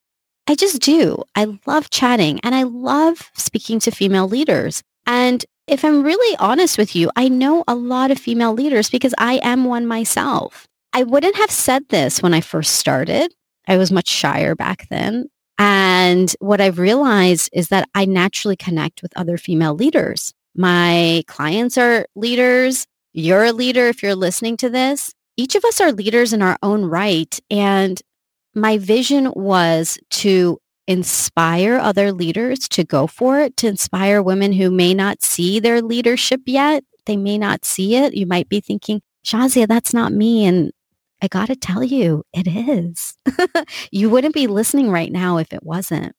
I 0.48 0.56
just 0.56 0.82
do. 0.82 1.24
I 1.36 1.58
love 1.66 1.90
chatting 1.90 2.40
and 2.42 2.54
I 2.54 2.64
love 2.64 3.32
speaking 3.34 3.80
to 3.82 3.92
female 3.92 4.28
leaders. 4.28 4.84
And 5.06 5.44
if 5.68 5.86
I'm 5.86 6.04
really 6.04 6.38
honest 6.38 6.78
with 6.78 6.96
you, 6.96 7.10
I 7.16 7.30
know 7.30 7.64
a 7.68 7.76
lot 7.76 8.12
of 8.12 8.20
female 8.20 8.54
leaders 8.54 8.90
because 8.90 9.14
I 9.18 9.40
am 9.44 9.66
one 9.66 9.88
myself. 9.88 10.68
I 10.92 11.04
wouldn't 11.04 11.38
have 11.38 11.52
said 11.52 11.88
this 11.90 12.22
when 12.22 12.34
I 12.34 12.42
first 12.42 12.76
started. 12.76 13.34
I 13.68 13.78
was 13.78 13.92
much 13.92 14.10
shyer 14.10 14.56
back 14.56 14.88
then. 14.90 15.30
And 15.58 16.36
what 16.40 16.60
I've 16.60 16.80
realized 16.80 17.50
is 17.54 17.70
that 17.70 17.88
I 17.96 18.06
naturally 18.06 18.58
connect 18.58 19.02
with 19.02 19.16
other 19.16 19.38
female 19.38 19.76
leaders. 19.76 20.34
My 20.56 21.24
clients 21.28 21.78
are 21.78 22.06
leaders. 22.16 22.86
You're 23.14 23.46
a 23.46 23.54
leader 23.54 23.88
if 23.88 24.04
you're 24.04 24.16
listening 24.16 24.58
to 24.58 24.70
this. 24.70 25.14
Each 25.38 25.56
of 25.56 25.64
us 25.64 25.80
are 25.80 25.92
leaders 25.92 26.34
in 26.34 26.42
our 26.42 26.58
own 26.62 26.86
right. 26.86 27.40
And 27.50 28.02
my 28.56 28.78
vision 28.78 29.32
was 29.36 29.98
to 30.12 30.60
inspire 30.88 31.78
other 31.78 32.12
leaders 32.12 32.68
to 32.70 32.84
go 32.84 33.08
for 33.08 33.40
it, 33.40 33.56
to 33.58 33.68
inspire 33.68 34.22
women 34.22 34.54
who 34.54 34.70
may 34.70 34.94
not 34.94 35.22
see 35.22 35.60
their 35.60 35.82
leadership 35.82 36.42
yet. 36.46 36.84
They 37.06 37.18
may 37.18 37.38
not 37.38 37.66
see 37.66 37.96
it. 37.96 38.14
You 38.14 38.26
might 38.26 38.50
be 38.50 38.60
thinking, 38.60 39.02
Shazia, 39.26 39.68
that's 39.68 39.94
not 39.94 40.12
me. 40.12 40.46
And 40.46 40.72
I 41.22 41.28
got 41.28 41.48
to 41.48 41.56
tell 41.56 41.84
you, 41.84 42.24
it 42.34 42.48
is. 42.48 43.18
you 43.92 44.10
wouldn't 44.10 44.34
be 44.34 44.48
listening 44.48 44.90
right 44.90 45.12
now 45.12 45.38
if 45.38 45.54
it 45.54 45.64
wasn't. 45.64 46.14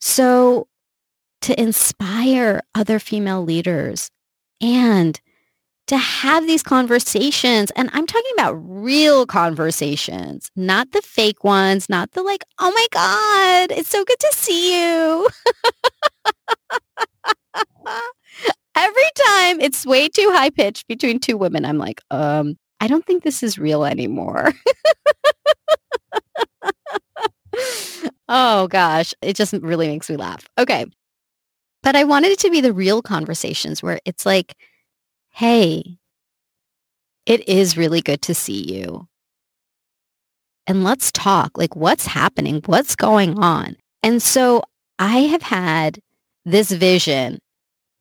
So 0.00 0.68
to 1.42 1.60
inspire 1.60 2.62
other 2.74 2.98
female 2.98 3.42
leaders 3.42 4.10
and 4.60 5.20
to 5.88 5.96
have 5.96 6.46
these 6.46 6.62
conversations. 6.62 7.70
And 7.72 7.90
I'm 7.92 8.06
talking 8.06 8.30
about 8.34 8.52
real 8.54 9.26
conversations, 9.26 10.50
not 10.56 10.92
the 10.92 11.02
fake 11.02 11.44
ones, 11.44 11.88
not 11.88 12.12
the 12.12 12.22
like, 12.22 12.44
oh 12.60 12.70
my 12.72 12.86
God, 12.92 13.76
it's 13.76 13.88
so 13.88 14.04
good 14.04 14.18
to 14.18 14.30
see 14.32 14.80
you. 14.80 15.28
Every 18.74 19.10
time 19.26 19.60
it's 19.60 19.84
way 19.84 20.08
too 20.08 20.30
high 20.32 20.50
pitched 20.50 20.88
between 20.88 21.18
two 21.18 21.36
women, 21.36 21.64
I'm 21.64 21.78
like, 21.78 22.00
um, 22.10 22.56
I 22.80 22.88
don't 22.88 23.04
think 23.04 23.22
this 23.22 23.42
is 23.42 23.58
real 23.58 23.84
anymore. 23.84 24.52
oh 28.28 28.66
gosh, 28.68 29.14
it 29.20 29.36
just 29.36 29.52
really 29.52 29.88
makes 29.88 30.08
me 30.08 30.16
laugh. 30.16 30.48
Okay. 30.58 30.86
But 31.82 31.96
I 31.96 32.04
wanted 32.04 32.30
it 32.30 32.38
to 32.40 32.50
be 32.50 32.60
the 32.60 32.72
real 32.72 33.02
conversations 33.02 33.82
where 33.82 34.00
it's 34.04 34.24
like, 34.24 34.54
hey, 35.32 35.98
it 37.26 37.48
is 37.48 37.76
really 37.76 38.00
good 38.00 38.22
to 38.22 38.34
see 38.34 38.62
you. 38.74 39.08
And 40.66 40.84
let's 40.84 41.10
talk. 41.10 41.58
Like, 41.58 41.74
what's 41.74 42.06
happening? 42.06 42.62
What's 42.66 42.94
going 42.94 43.38
on? 43.38 43.76
And 44.02 44.22
so 44.22 44.62
I 44.98 45.18
have 45.20 45.42
had 45.42 45.98
this 46.44 46.70
vision 46.70 47.38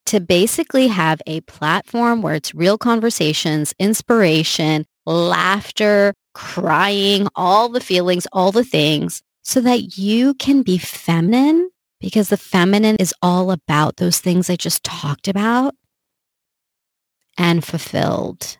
to 0.07 0.19
basically 0.19 0.87
have 0.87 1.21
a 1.25 1.41
platform 1.41 2.21
where 2.21 2.35
it's 2.35 2.53
real 2.53 2.77
conversations, 2.77 3.73
inspiration, 3.79 4.85
laughter, 5.05 6.13
crying, 6.33 7.27
all 7.35 7.69
the 7.69 7.79
feelings, 7.79 8.27
all 8.33 8.51
the 8.51 8.63
things, 8.63 9.21
so 9.43 9.61
that 9.61 9.97
you 9.97 10.33
can 10.35 10.63
be 10.63 10.77
feminine 10.77 11.69
because 11.99 12.29
the 12.29 12.37
feminine 12.37 12.95
is 12.99 13.13
all 13.21 13.51
about 13.51 13.97
those 13.97 14.19
things 14.19 14.49
I 14.49 14.55
just 14.55 14.83
talked 14.83 15.27
about 15.27 15.75
and 17.37 17.63
fulfilled. 17.63 18.57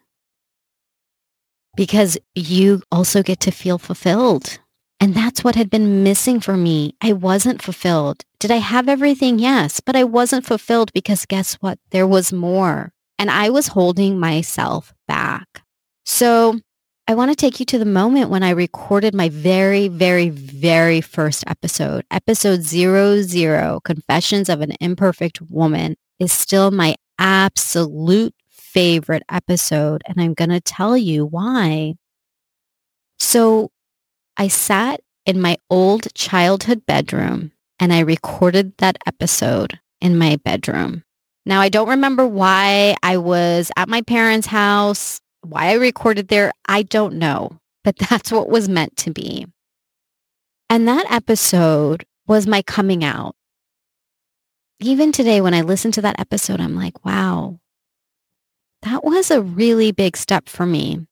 Because 1.75 2.17
you 2.35 2.81
also 2.91 3.23
get 3.23 3.39
to 3.41 3.51
feel 3.51 3.77
fulfilled. 3.77 4.59
And 4.99 5.15
that's 5.15 5.43
what 5.43 5.55
had 5.55 5.69
been 5.69 6.03
missing 6.03 6.39
for 6.39 6.55
me. 6.55 6.95
I 7.01 7.13
wasn't 7.13 7.61
fulfilled. 7.61 8.23
Did 8.39 8.51
I 8.51 8.57
have 8.57 8.87
everything? 8.87 9.39
Yes, 9.39 9.79
but 9.79 9.95
I 9.95 10.03
wasn't 10.03 10.45
fulfilled 10.45 10.93
because 10.93 11.25
guess 11.25 11.55
what? 11.55 11.79
There 11.89 12.05
was 12.05 12.31
more. 12.31 12.91
And 13.17 13.31
I 13.31 13.49
was 13.49 13.67
holding 13.67 14.19
myself 14.19 14.93
back. 15.07 15.63
So 16.05 16.59
I 17.07 17.15
want 17.15 17.31
to 17.31 17.35
take 17.35 17.59
you 17.59 17.65
to 17.67 17.79
the 17.79 17.85
moment 17.85 18.29
when 18.29 18.43
I 18.43 18.51
recorded 18.51 19.13
my 19.13 19.29
very, 19.29 19.87
very, 19.87 20.29
very 20.29 21.01
first 21.01 21.43
episode. 21.47 22.05
Episode 22.11 22.61
zero 22.61 23.21
zero, 23.21 23.79
Confessions 23.83 24.49
of 24.49 24.61
an 24.61 24.73
Imperfect 24.79 25.41
Woman, 25.41 25.95
is 26.19 26.31
still 26.31 26.69
my 26.71 26.95
absolute 27.17 28.33
favorite 28.73 29.23
episode. 29.29 30.01
And 30.05 30.19
I'm 30.19 30.33
going 30.33 30.49
to 30.49 30.61
tell 30.61 30.97
you 30.97 31.25
why. 31.25 31.95
So 33.19 33.69
I 34.37 34.47
sat 34.47 35.01
in 35.25 35.41
my 35.41 35.57
old 35.69 36.13
childhood 36.13 36.85
bedroom 36.85 37.51
and 37.79 37.93
I 37.93 37.99
recorded 37.99 38.77
that 38.77 38.97
episode 39.05 39.79
in 39.99 40.17
my 40.17 40.37
bedroom. 40.37 41.03
Now, 41.45 41.61
I 41.61 41.69
don't 41.69 41.89
remember 41.89 42.25
why 42.27 42.95
I 43.01 43.17
was 43.17 43.71
at 43.75 43.89
my 43.89 44.01
parents' 44.01 44.47
house, 44.47 45.19
why 45.41 45.69
I 45.69 45.73
recorded 45.73 46.27
there. 46.27 46.51
I 46.67 46.83
don't 46.83 47.15
know, 47.15 47.59
but 47.83 47.97
that's 48.09 48.31
what 48.31 48.49
was 48.49 48.69
meant 48.69 48.97
to 48.97 49.11
be. 49.11 49.47
And 50.69 50.87
that 50.87 51.11
episode 51.11 52.05
was 52.27 52.47
my 52.47 52.61
coming 52.61 53.03
out. 53.03 53.35
Even 54.79 55.11
today, 55.11 55.41
when 55.41 55.53
I 55.53 55.61
listen 55.61 55.91
to 55.93 56.01
that 56.01 56.19
episode, 56.19 56.59
I'm 56.59 56.75
like, 56.75 57.05
wow, 57.05 57.59
that 58.83 59.03
was 59.03 59.31
a 59.31 59.41
really 59.41 59.91
big 59.91 60.17
step 60.17 60.49
for 60.49 60.65
me 60.65 61.05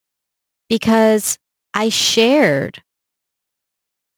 because 0.70 1.38
I 1.74 1.90
shared 1.90 2.82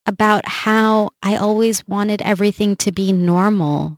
about 0.06 0.48
how 0.48 1.12
I 1.22 1.36
always 1.36 1.88
wanted 1.88 2.22
everything 2.22 2.76
to 2.78 2.92
be 2.92 3.12
normal 3.12 3.98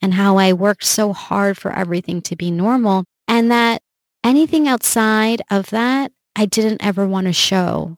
and 0.00 0.14
how 0.14 0.38
I 0.38 0.52
worked 0.52 0.84
so 0.84 1.12
hard 1.12 1.58
for 1.58 1.72
everything 1.72 2.22
to 2.22 2.36
be 2.36 2.50
normal 2.50 3.04
and 3.26 3.50
that 3.50 3.82
anything 4.24 4.68
outside 4.68 5.42
of 5.50 5.70
that, 5.70 6.12
I 6.36 6.46
didn't 6.46 6.84
ever 6.84 7.06
want 7.06 7.26
to 7.26 7.32
show. 7.32 7.96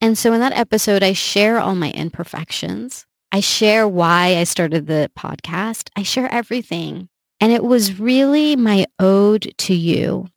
And 0.00 0.16
so 0.16 0.32
in 0.32 0.40
that 0.40 0.56
episode, 0.56 1.02
I 1.02 1.12
share 1.12 1.60
all 1.60 1.74
my 1.74 1.90
imperfections. 1.92 3.06
I 3.32 3.40
share 3.40 3.86
why 3.86 4.36
I 4.38 4.44
started 4.44 4.86
the 4.86 5.10
podcast. 5.16 5.90
I 5.96 6.02
share 6.02 6.32
everything. 6.32 7.08
And 7.40 7.52
it 7.52 7.64
was 7.64 7.98
really 7.98 8.54
my 8.54 8.86
ode 8.98 9.54
to 9.58 9.74
you. 9.74 10.28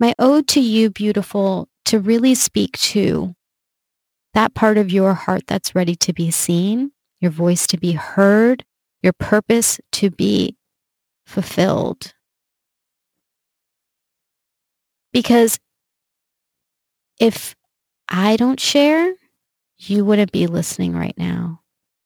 My 0.00 0.14
ode 0.18 0.48
to 0.48 0.60
you, 0.60 0.90
beautiful, 0.90 1.68
to 1.86 2.00
really 2.00 2.34
speak 2.34 2.76
to 2.78 3.34
that 4.34 4.54
part 4.54 4.76
of 4.76 4.90
your 4.90 5.14
heart 5.14 5.44
that's 5.46 5.74
ready 5.74 5.94
to 5.96 6.12
be 6.12 6.30
seen, 6.30 6.90
your 7.20 7.30
voice 7.30 7.66
to 7.68 7.76
be 7.76 7.92
heard, 7.92 8.64
your 9.02 9.12
purpose 9.12 9.80
to 9.92 10.10
be 10.10 10.56
fulfilled. 11.24 12.12
Because 15.12 15.60
if 17.20 17.54
I 18.08 18.36
don't 18.36 18.58
share, 18.58 19.14
you 19.78 20.04
wouldn't 20.04 20.32
be 20.32 20.48
listening 20.48 20.94
right 20.94 21.16
now. 21.16 21.60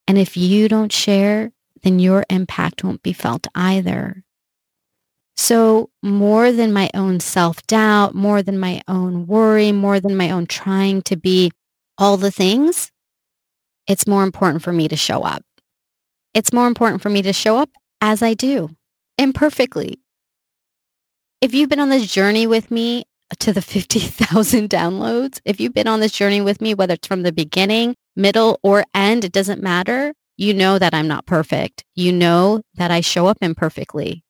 And 0.06 0.18
if 0.18 0.36
you 0.36 0.68
don't 0.68 0.92
share, 0.92 1.52
then 1.82 1.98
your 1.98 2.24
impact 2.30 2.84
won't 2.84 3.02
be 3.02 3.12
felt 3.12 3.46
either. 3.54 4.24
So 5.36 5.90
more 6.02 6.50
than 6.50 6.72
my 6.72 6.90
own 6.94 7.20
self-doubt, 7.20 8.14
more 8.14 8.42
than 8.42 8.58
my 8.58 8.82
own 8.88 9.26
worry, 9.26 9.70
more 9.70 10.00
than 10.00 10.16
my 10.16 10.30
own 10.30 10.46
trying 10.46 11.02
to 11.02 11.16
be 11.16 11.52
all 11.96 12.16
the 12.16 12.32
things, 12.32 12.90
it's 13.86 14.06
more 14.06 14.24
important 14.24 14.62
for 14.62 14.72
me 14.72 14.88
to 14.88 14.96
show 14.96 15.22
up. 15.22 15.42
It's 16.34 16.52
more 16.52 16.66
important 16.66 17.02
for 17.02 17.08
me 17.08 17.22
to 17.22 17.32
show 17.32 17.56
up 17.56 17.70
as 18.00 18.22
I 18.22 18.34
do, 18.34 18.70
imperfectly. 19.16 20.00
If 21.40 21.54
you've 21.54 21.68
been 21.68 21.80
on 21.80 21.88
this 21.88 22.10
journey 22.10 22.46
with 22.46 22.70
me 22.70 23.04
to 23.38 23.52
the 23.52 23.62
50,000 23.62 24.68
downloads, 24.68 25.40
if 25.44 25.60
you've 25.60 25.74
been 25.74 25.88
on 25.88 26.00
this 26.00 26.12
journey 26.12 26.40
with 26.40 26.60
me, 26.60 26.74
whether 26.74 26.94
it's 26.94 27.06
from 27.06 27.22
the 27.22 27.32
beginning, 27.32 27.94
middle, 28.16 28.58
or 28.62 28.84
end, 28.94 29.24
it 29.24 29.32
doesn't 29.32 29.62
matter. 29.62 30.14
You 30.38 30.54
know 30.54 30.78
that 30.78 30.94
I'm 30.94 31.08
not 31.08 31.26
perfect. 31.26 31.84
You 31.96 32.12
know 32.12 32.62
that 32.76 32.92
I 32.92 33.00
show 33.00 33.26
up 33.26 33.38
imperfectly. 33.42 34.22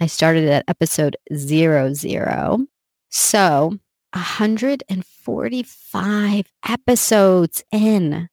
I 0.00 0.06
started 0.06 0.50
at 0.50 0.66
episode 0.68 1.16
zero 1.34 1.94
zero. 1.94 2.66
So 3.08 3.78
145 4.14 6.52
episodes 6.68 7.64
in. 7.72 8.28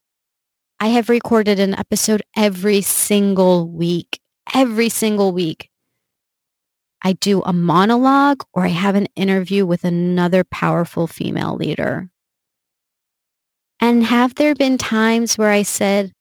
I 0.79 0.87
have 0.87 1.09
recorded 1.09 1.59
an 1.59 1.75
episode 1.75 2.21
every 2.37 2.81
single 2.81 3.67
week, 3.67 4.19
every 4.53 4.89
single 4.89 5.31
week. 5.31 5.69
I 7.01 7.13
do 7.13 7.41
a 7.43 7.53
monologue 7.53 8.43
or 8.53 8.65
I 8.65 8.69
have 8.69 8.95
an 8.95 9.07
interview 9.15 9.65
with 9.65 9.83
another 9.83 10.43
powerful 10.43 11.07
female 11.07 11.55
leader. 11.55 12.09
And 13.79 14.03
have 14.03 14.35
there 14.35 14.55
been 14.55 14.77
times 14.77 15.37
where 15.37 15.51
I 15.51 15.63
said, 15.63 16.11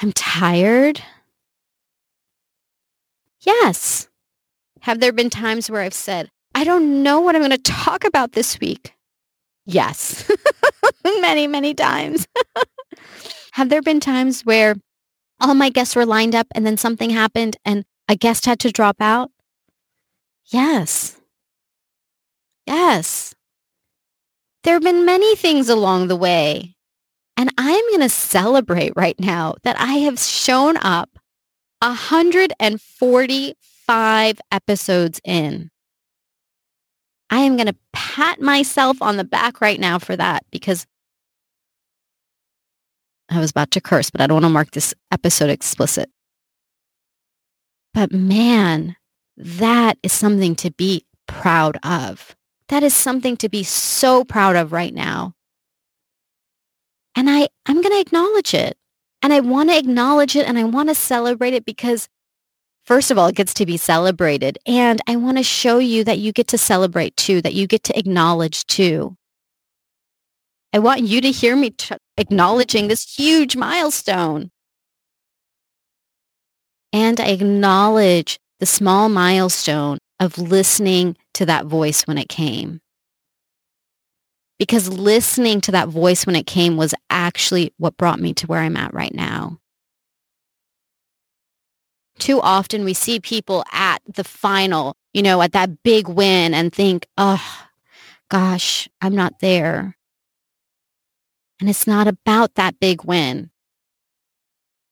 I'm 0.00 0.12
tired? 0.12 1.02
Yes. 3.40 4.08
Have 4.82 5.00
there 5.00 5.12
been 5.12 5.30
times 5.30 5.70
where 5.70 5.80
I've 5.80 5.94
said, 5.94 6.30
I 6.56 6.64
don't 6.64 7.02
know 7.02 7.20
what 7.20 7.36
I'm 7.36 7.42
going 7.42 7.50
to 7.50 7.58
talk 7.58 8.04
about 8.04 8.32
this 8.32 8.58
week? 8.58 8.94
Yes. 9.66 10.26
many, 11.04 11.46
many 11.46 11.74
times. 11.74 12.26
have 13.52 13.68
there 13.68 13.82
been 13.82 14.00
times 14.00 14.40
where 14.40 14.74
all 15.38 15.52
my 15.52 15.68
guests 15.68 15.94
were 15.94 16.06
lined 16.06 16.34
up 16.34 16.46
and 16.54 16.64
then 16.64 16.78
something 16.78 17.10
happened 17.10 17.58
and 17.66 17.84
a 18.08 18.16
guest 18.16 18.46
had 18.46 18.58
to 18.60 18.72
drop 18.72 18.96
out? 19.00 19.30
Yes. 20.46 21.20
Yes. 22.66 23.34
There 24.62 24.72
have 24.72 24.82
been 24.82 25.04
many 25.04 25.36
things 25.36 25.68
along 25.68 26.08
the 26.08 26.16
way. 26.16 26.74
And 27.36 27.52
I'm 27.58 27.86
going 27.90 28.00
to 28.00 28.08
celebrate 28.08 28.94
right 28.96 29.20
now 29.20 29.56
that 29.62 29.78
I 29.78 29.96
have 29.96 30.18
shown 30.18 30.78
up 30.78 31.18
145 31.82 34.40
episodes 34.50 35.20
in. 35.22 35.70
I 37.30 37.40
am 37.40 37.56
going 37.56 37.66
to 37.66 37.76
pat 37.92 38.40
myself 38.40 39.02
on 39.02 39.16
the 39.16 39.24
back 39.24 39.60
right 39.60 39.80
now 39.80 39.98
for 39.98 40.16
that 40.16 40.44
because 40.50 40.86
I 43.28 43.40
was 43.40 43.50
about 43.50 43.72
to 43.72 43.80
curse, 43.80 44.10
but 44.10 44.20
I 44.20 44.26
don't 44.26 44.36
want 44.36 44.44
to 44.44 44.50
mark 44.50 44.70
this 44.70 44.94
episode 45.10 45.50
explicit. 45.50 46.10
But 47.92 48.12
man, 48.12 48.96
that 49.36 49.98
is 50.02 50.12
something 50.12 50.54
to 50.56 50.70
be 50.70 51.04
proud 51.26 51.78
of. 51.82 52.36
That 52.68 52.82
is 52.82 52.94
something 52.94 53.36
to 53.38 53.48
be 53.48 53.62
so 53.62 54.24
proud 54.24 54.56
of 54.56 54.72
right 54.72 54.94
now. 54.94 55.34
And 57.16 57.30
I, 57.30 57.48
I'm 57.64 57.80
going 57.80 57.94
to 57.94 58.00
acknowledge 58.00 58.54
it. 58.54 58.76
And 59.22 59.32
I 59.32 59.40
want 59.40 59.70
to 59.70 59.78
acknowledge 59.78 60.36
it 60.36 60.46
and 60.46 60.58
I 60.58 60.64
want 60.64 60.88
to 60.88 60.94
celebrate 60.94 61.54
it 61.54 61.64
because 61.64 62.08
first 62.86 63.10
of 63.10 63.18
all, 63.18 63.26
it 63.26 63.34
gets 63.34 63.52
to 63.54 63.66
be 63.66 63.76
celebrated. 63.76 64.58
And 64.66 65.00
I 65.06 65.16
want 65.16 65.36
to 65.36 65.42
show 65.42 65.78
you 65.78 66.04
that 66.04 66.18
you 66.18 66.32
get 66.32 66.48
to 66.48 66.58
celebrate 66.58 67.16
too, 67.16 67.42
that 67.42 67.54
you 67.54 67.66
get 67.66 67.82
to 67.84 67.98
acknowledge 67.98 68.64
too. 68.66 69.16
I 70.72 70.78
want 70.78 71.02
you 71.02 71.20
to 71.20 71.30
hear 71.30 71.56
me 71.56 71.70
t- 71.70 71.96
acknowledging 72.16 72.88
this 72.88 73.14
huge 73.14 73.56
milestone. 73.56 74.50
And 76.92 77.20
I 77.20 77.28
acknowledge 77.28 78.38
the 78.60 78.66
small 78.66 79.08
milestone 79.08 79.98
of 80.18 80.38
listening 80.38 81.16
to 81.34 81.46
that 81.46 81.66
voice 81.66 82.02
when 82.02 82.18
it 82.18 82.28
came. 82.28 82.80
Because 84.58 84.88
listening 84.88 85.60
to 85.62 85.72
that 85.72 85.88
voice 85.88 86.24
when 86.24 86.36
it 86.36 86.46
came 86.46 86.76
was 86.78 86.94
actually 87.10 87.74
what 87.76 87.98
brought 87.98 88.20
me 88.20 88.32
to 88.34 88.46
where 88.46 88.60
I'm 88.60 88.76
at 88.76 88.94
right 88.94 89.12
now. 89.12 89.58
Too 92.26 92.40
often 92.40 92.82
we 92.82 92.92
see 92.92 93.20
people 93.20 93.62
at 93.70 94.02
the 94.12 94.24
final, 94.24 94.96
you 95.14 95.22
know, 95.22 95.40
at 95.42 95.52
that 95.52 95.84
big 95.84 96.08
win 96.08 96.54
and 96.54 96.72
think, 96.72 97.06
oh, 97.16 97.40
gosh, 98.28 98.88
I'm 99.00 99.14
not 99.14 99.38
there. 99.38 99.96
And 101.60 101.70
it's 101.70 101.86
not 101.86 102.08
about 102.08 102.56
that 102.56 102.80
big 102.80 103.04
win. 103.04 103.50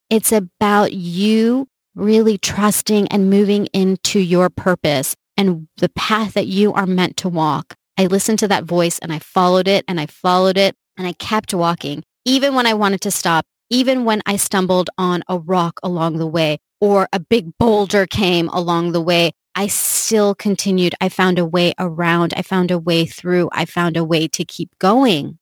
It's 0.08 0.30
about 0.30 0.92
you 0.92 1.66
really 1.96 2.38
trusting 2.38 3.08
and 3.08 3.30
moving 3.30 3.66
into 3.72 4.20
your 4.20 4.48
purpose 4.48 5.16
and 5.36 5.66
the 5.78 5.88
path 5.88 6.34
that 6.34 6.46
you 6.46 6.72
are 6.72 6.86
meant 6.86 7.16
to 7.16 7.28
walk. 7.28 7.74
I 7.98 8.06
listened 8.06 8.38
to 8.38 8.48
that 8.48 8.62
voice 8.62 9.00
and 9.00 9.12
I 9.12 9.18
followed 9.18 9.66
it 9.66 9.84
and 9.88 9.98
I 9.98 10.06
followed 10.06 10.56
it 10.56 10.76
and 10.96 11.04
I 11.04 11.14
kept 11.14 11.52
walking, 11.52 12.04
even 12.24 12.54
when 12.54 12.66
I 12.66 12.74
wanted 12.74 13.00
to 13.00 13.10
stop, 13.10 13.44
even 13.70 14.04
when 14.04 14.22
I 14.24 14.36
stumbled 14.36 14.88
on 14.96 15.24
a 15.28 15.36
rock 15.36 15.80
along 15.82 16.18
the 16.18 16.28
way 16.28 16.60
or 16.84 17.08
a 17.14 17.18
big 17.18 17.56
boulder 17.56 18.06
came 18.06 18.46
along 18.50 18.92
the 18.92 19.00
way. 19.00 19.32
I 19.54 19.68
still 19.68 20.34
continued. 20.34 20.94
I 21.00 21.08
found 21.08 21.38
a 21.38 21.46
way 21.46 21.72
around. 21.78 22.34
I 22.36 22.42
found 22.42 22.70
a 22.70 22.78
way 22.78 23.06
through. 23.06 23.48
I 23.52 23.64
found 23.64 23.96
a 23.96 24.04
way 24.04 24.28
to 24.28 24.44
keep 24.44 24.78
going. 24.78 25.38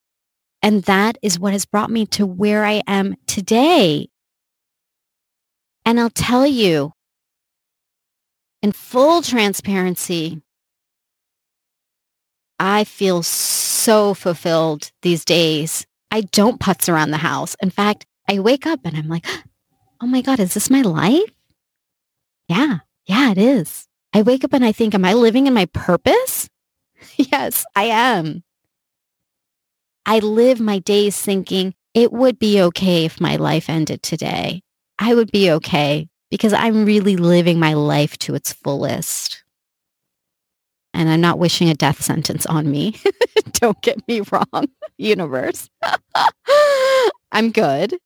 And 0.62 0.84
that 0.84 1.18
is 1.20 1.40
what 1.40 1.52
has 1.52 1.64
brought 1.64 1.90
me 1.90 2.06
to 2.06 2.24
where 2.24 2.64
I 2.64 2.84
am 2.86 3.16
today. 3.26 4.08
And 5.84 5.98
I'll 5.98 6.10
tell 6.10 6.46
you, 6.46 6.92
in 8.62 8.70
full 8.70 9.20
transparency, 9.20 10.40
I 12.60 12.84
feel 12.84 13.24
so 13.24 14.14
fulfilled 14.14 14.92
these 15.02 15.24
days. 15.24 15.84
I 16.12 16.20
don't 16.20 16.60
putz 16.60 16.88
around 16.88 17.10
the 17.10 17.16
house. 17.16 17.56
In 17.60 17.70
fact, 17.70 18.06
I 18.28 18.38
wake 18.38 18.64
up 18.64 18.78
and 18.84 18.96
I'm 18.96 19.08
like, 19.08 19.26
oh 20.02 20.06
my 20.06 20.20
God, 20.20 20.40
is 20.40 20.54
this 20.54 20.68
my 20.68 20.82
life? 20.82 21.30
Yeah, 22.48 22.78
yeah, 23.06 23.30
it 23.30 23.38
is. 23.38 23.86
I 24.12 24.22
wake 24.22 24.44
up 24.44 24.52
and 24.52 24.64
I 24.64 24.72
think, 24.72 24.94
am 24.94 25.04
I 25.04 25.14
living 25.14 25.46
in 25.46 25.54
my 25.54 25.66
purpose? 25.66 26.48
yes, 27.16 27.64
I 27.76 27.84
am. 27.84 28.42
I 30.04 30.18
live 30.18 30.60
my 30.60 30.80
days 30.80 31.20
thinking 31.20 31.74
it 31.94 32.12
would 32.12 32.38
be 32.38 32.60
okay 32.60 33.04
if 33.04 33.20
my 33.20 33.36
life 33.36 33.70
ended 33.70 34.02
today. 34.02 34.62
I 34.98 35.14
would 35.14 35.30
be 35.30 35.50
okay 35.52 36.08
because 36.30 36.52
I'm 36.52 36.84
really 36.84 37.16
living 37.16 37.60
my 37.60 37.74
life 37.74 38.18
to 38.18 38.34
its 38.34 38.52
fullest. 38.52 39.44
And 40.94 41.08
I'm 41.08 41.20
not 41.20 41.38
wishing 41.38 41.70
a 41.70 41.74
death 41.74 42.02
sentence 42.02 42.44
on 42.46 42.70
me. 42.70 42.96
Don't 43.52 43.80
get 43.82 44.06
me 44.08 44.22
wrong, 44.30 44.68
universe. 44.98 45.70
I'm 47.30 47.50
good, 47.50 47.96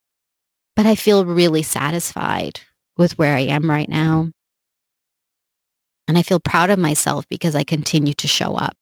but 0.77 0.87
I 0.87 0.95
feel 0.95 1.25
really 1.25 1.63
satisfied 1.63 2.61
with 2.97 3.19
where 3.19 3.35
I 3.35 3.41
am 3.41 3.69
right 3.69 3.89
now. 3.89 4.31
And 6.07 6.17
I 6.17 6.23
feel 6.23 6.39
proud 6.39 6.71
of 6.71 6.79
myself 6.79 7.27
because 7.29 7.57
I 7.57 7.65
continue 7.65 8.15
to 8.15 8.29
show 8.29 8.55
up. 8.55 8.77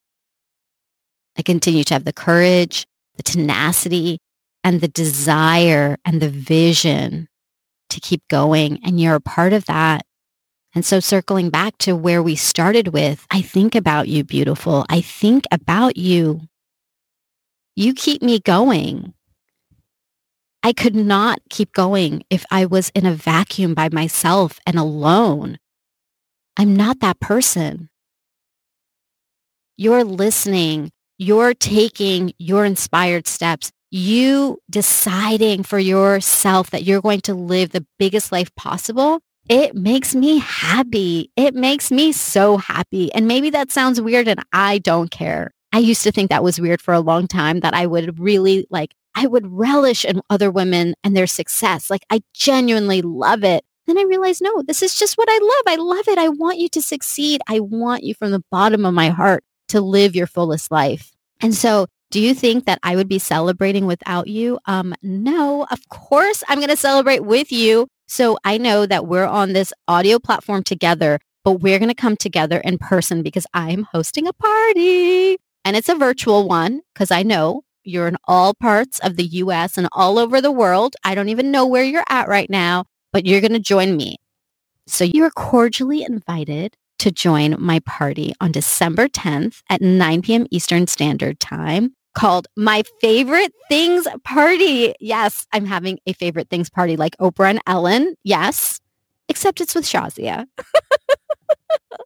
I 1.39 1.43
continue 1.43 1.85
to 1.85 1.95
have 1.95 2.05
the 2.05 2.13
courage 2.13 2.87
the 3.17 3.23
tenacity 3.23 4.19
and 4.63 4.81
the 4.81 4.89
desire 4.89 5.99
and 6.05 6.21
the 6.21 6.29
vision 6.29 7.29
to 7.91 8.01
keep 8.01 8.23
going. 8.29 8.81
And 8.85 9.01
you're 9.01 9.17
a 9.17 9.21
part 9.21 9.53
of 9.53 9.67
that. 9.67 10.05
And 10.75 10.85
so 10.85 10.99
circling 10.99 11.51
back 11.51 11.79
to 11.79 11.95
where 11.95 12.23
we 12.23 12.35
started 12.35 12.89
with, 12.89 13.25
I 13.31 13.43
think 13.43 13.75
about 13.75 14.09
you, 14.09 14.25
beautiful. 14.25 14.85
I 14.89 15.01
think 15.01 15.45
about 15.53 15.97
you. 15.97 16.41
You 17.77 17.95
keep 17.95 18.23
me 18.23 18.41
going. 18.41 19.15
I 20.65 20.73
could 20.73 20.97
not 20.97 21.39
keep 21.51 21.73
going 21.73 22.25
if 22.31 22.45
I 22.51 22.67
was 22.67 22.91
in 22.91 23.07
a 23.07 23.15
vacuum 23.15 23.75
by 23.75 23.89
myself 23.93 24.59
and 24.67 24.77
alone. 24.77 25.59
I'm 26.57 26.75
not 26.75 26.99
that 27.01 27.21
person. 27.21 27.89
You're 29.77 30.05
listening 30.05 30.91
you're 31.19 31.55
taking 31.55 32.33
your 32.39 32.65
inspired 32.65 33.27
steps, 33.27 33.71
you 33.91 34.59
deciding 34.69 35.63
for 35.63 35.79
yourself 35.79 36.71
that 36.71 36.83
you're 36.83 37.01
going 37.01 37.21
to 37.23 37.35
live 37.35 37.71
the 37.71 37.87
biggest 37.99 38.33
life 38.33 38.55
possible, 38.57 39.21
it 39.49 39.77
makes 39.77 40.15
me 40.15 40.39
happy. 40.39 41.31
It 41.37 41.55
makes 41.55 41.91
me 41.93 42.13
so 42.13 42.57
happy. 42.57 43.13
And 43.15 43.29
maybe 43.29 43.51
that 43.51 43.71
sounds 43.71 44.01
weird 44.01 44.27
and 44.27 44.43
I 44.53 44.79
don't 44.79 45.11
care. 45.11 45.53
I 45.73 45.79
used 45.79 46.03
to 46.05 46.13
think 46.13 46.31
that 46.31 46.43
was 46.43 46.61
weird 46.61 46.81
for 46.81 46.95
a 46.95 47.01
long 47.01 47.29
time 47.29 47.61
that 47.61 47.75
I 47.75 47.87
would 47.87 48.19
really 48.19 48.67
like, 48.71 48.95
I 49.15 49.27
would 49.27 49.47
relish 49.47 50.05
in 50.05 50.23
other 50.31 50.51
women 50.51 50.95
and 51.05 51.17
their 51.17 51.27
success. 51.27 51.91
Like 51.91 52.05
I 52.11 52.23
genuinely 52.33 53.03
love 53.03 53.45
it. 53.45 53.65
Then 53.87 53.99
I 53.99 54.03
realized, 54.03 54.41
no, 54.43 54.63
this 54.63 54.83
is 54.83 54.95
just 54.95 55.17
what 55.17 55.29
I 55.31 55.39
love. 55.39 55.79
I 55.79 55.83
love 55.83 56.09
it. 56.09 56.19
I 56.19 56.29
want 56.29 56.59
you 56.59 56.69
to 56.71 56.81
succeed. 56.83 57.41
I 57.49 57.61
want 57.61 58.03
you 58.03 58.15
from 58.15 58.31
the 58.31 58.43
bottom 58.51 58.87
of 58.87 58.95
my 58.95 59.11
heart 59.11 59.45
to 59.69 59.81
live 59.81 60.17
your 60.17 60.27
fullest 60.27 60.71
life. 60.71 61.13
And 61.41 61.55
so 61.55 61.87
do 62.11 62.21
you 62.21 62.35
think 62.35 62.65
that 62.67 62.79
I 62.83 62.97
would 62.97 63.09
be 63.09 63.19
celebrating 63.19 63.87
without 63.87 64.29
you? 64.29 64.59
Um, 64.67 64.95
no, 65.03 65.67
of 65.71 65.89
course 65.89 66.43
I'm 66.49 66.59
going 66.59 66.69
to 66.69 66.77
celebrate 66.77 67.25
with 67.25 67.51
you. 67.53 67.89
So 68.07 68.39
I 68.45 68.59
know 68.59 68.87
that 68.87 69.07
we're 69.07 69.27
on 69.27 69.53
this 69.53 69.73
audio 69.89 70.19
platform 70.19 70.63
together, 70.63 71.19
but 71.43 71.61
we're 71.61 71.79
going 71.79 71.89
to 71.89 71.95
come 71.95 72.17
together 72.17 72.59
in 72.59 72.79
person 72.79 73.23
because 73.23 73.47
I'm 73.53 73.85
hosting 73.85 74.27
a 74.27 74.33
party 74.33 75.37
and 75.65 75.77
it's 75.77 75.89
a 75.89 75.95
virtual 75.95 76.47
one 76.47 76.83
because 76.93 77.11
I 77.11 77.23
know 77.23 77.63
you're 77.85 78.09
in 78.09 78.17
all 78.27 78.55
parts 78.55 78.99
of 79.01 79.17
the 79.17 79.25
US 79.25 79.79
and 79.79 79.89
all 79.93 80.19
over 80.19 80.41
the 80.41 80.53
world. 80.53 80.97
I 81.05 81.15
don't 81.15 81.29
even 81.29 81.51
know 81.51 81.67
where 81.67 81.85
you're 81.85 82.05
at 82.09 82.29
right 82.29 82.51
now, 82.51 82.85
but 83.13 83.27
you're 83.27 83.41
going 83.41 83.53
to 83.53 83.61
join 83.61 83.97
me. 83.97 84.17
So 84.87 85.05
you're 85.05 85.31
cordially 85.31 86.03
invited 86.03 86.77
to 86.99 87.11
join 87.11 87.57
my 87.59 87.81
party 87.81 88.35
on 88.41 88.53
December 88.53 89.09
10th 89.09 89.63
at 89.71 89.81
9 89.81 90.23
p.m. 90.23 90.47
Eastern 90.51 90.87
Standard 90.87 91.41
Time 91.41 91.95
called 92.15 92.47
My 92.57 92.83
Favorite 93.01 93.53
Things 93.69 94.07
Party. 94.25 94.95
Yes, 95.01 95.47
I'm 95.53 95.67
having 95.67 95.99
a 96.07 96.13
favorite 96.13 96.49
things 96.49 96.71
party 96.71 96.97
like 96.97 97.17
Oprah 97.19 97.51
and 97.51 97.61
Ellen. 97.67 98.15
Yes, 98.23 98.81
except 99.29 99.61
it's 99.61 99.75
with 99.75 99.85
Shazia. 99.85 100.47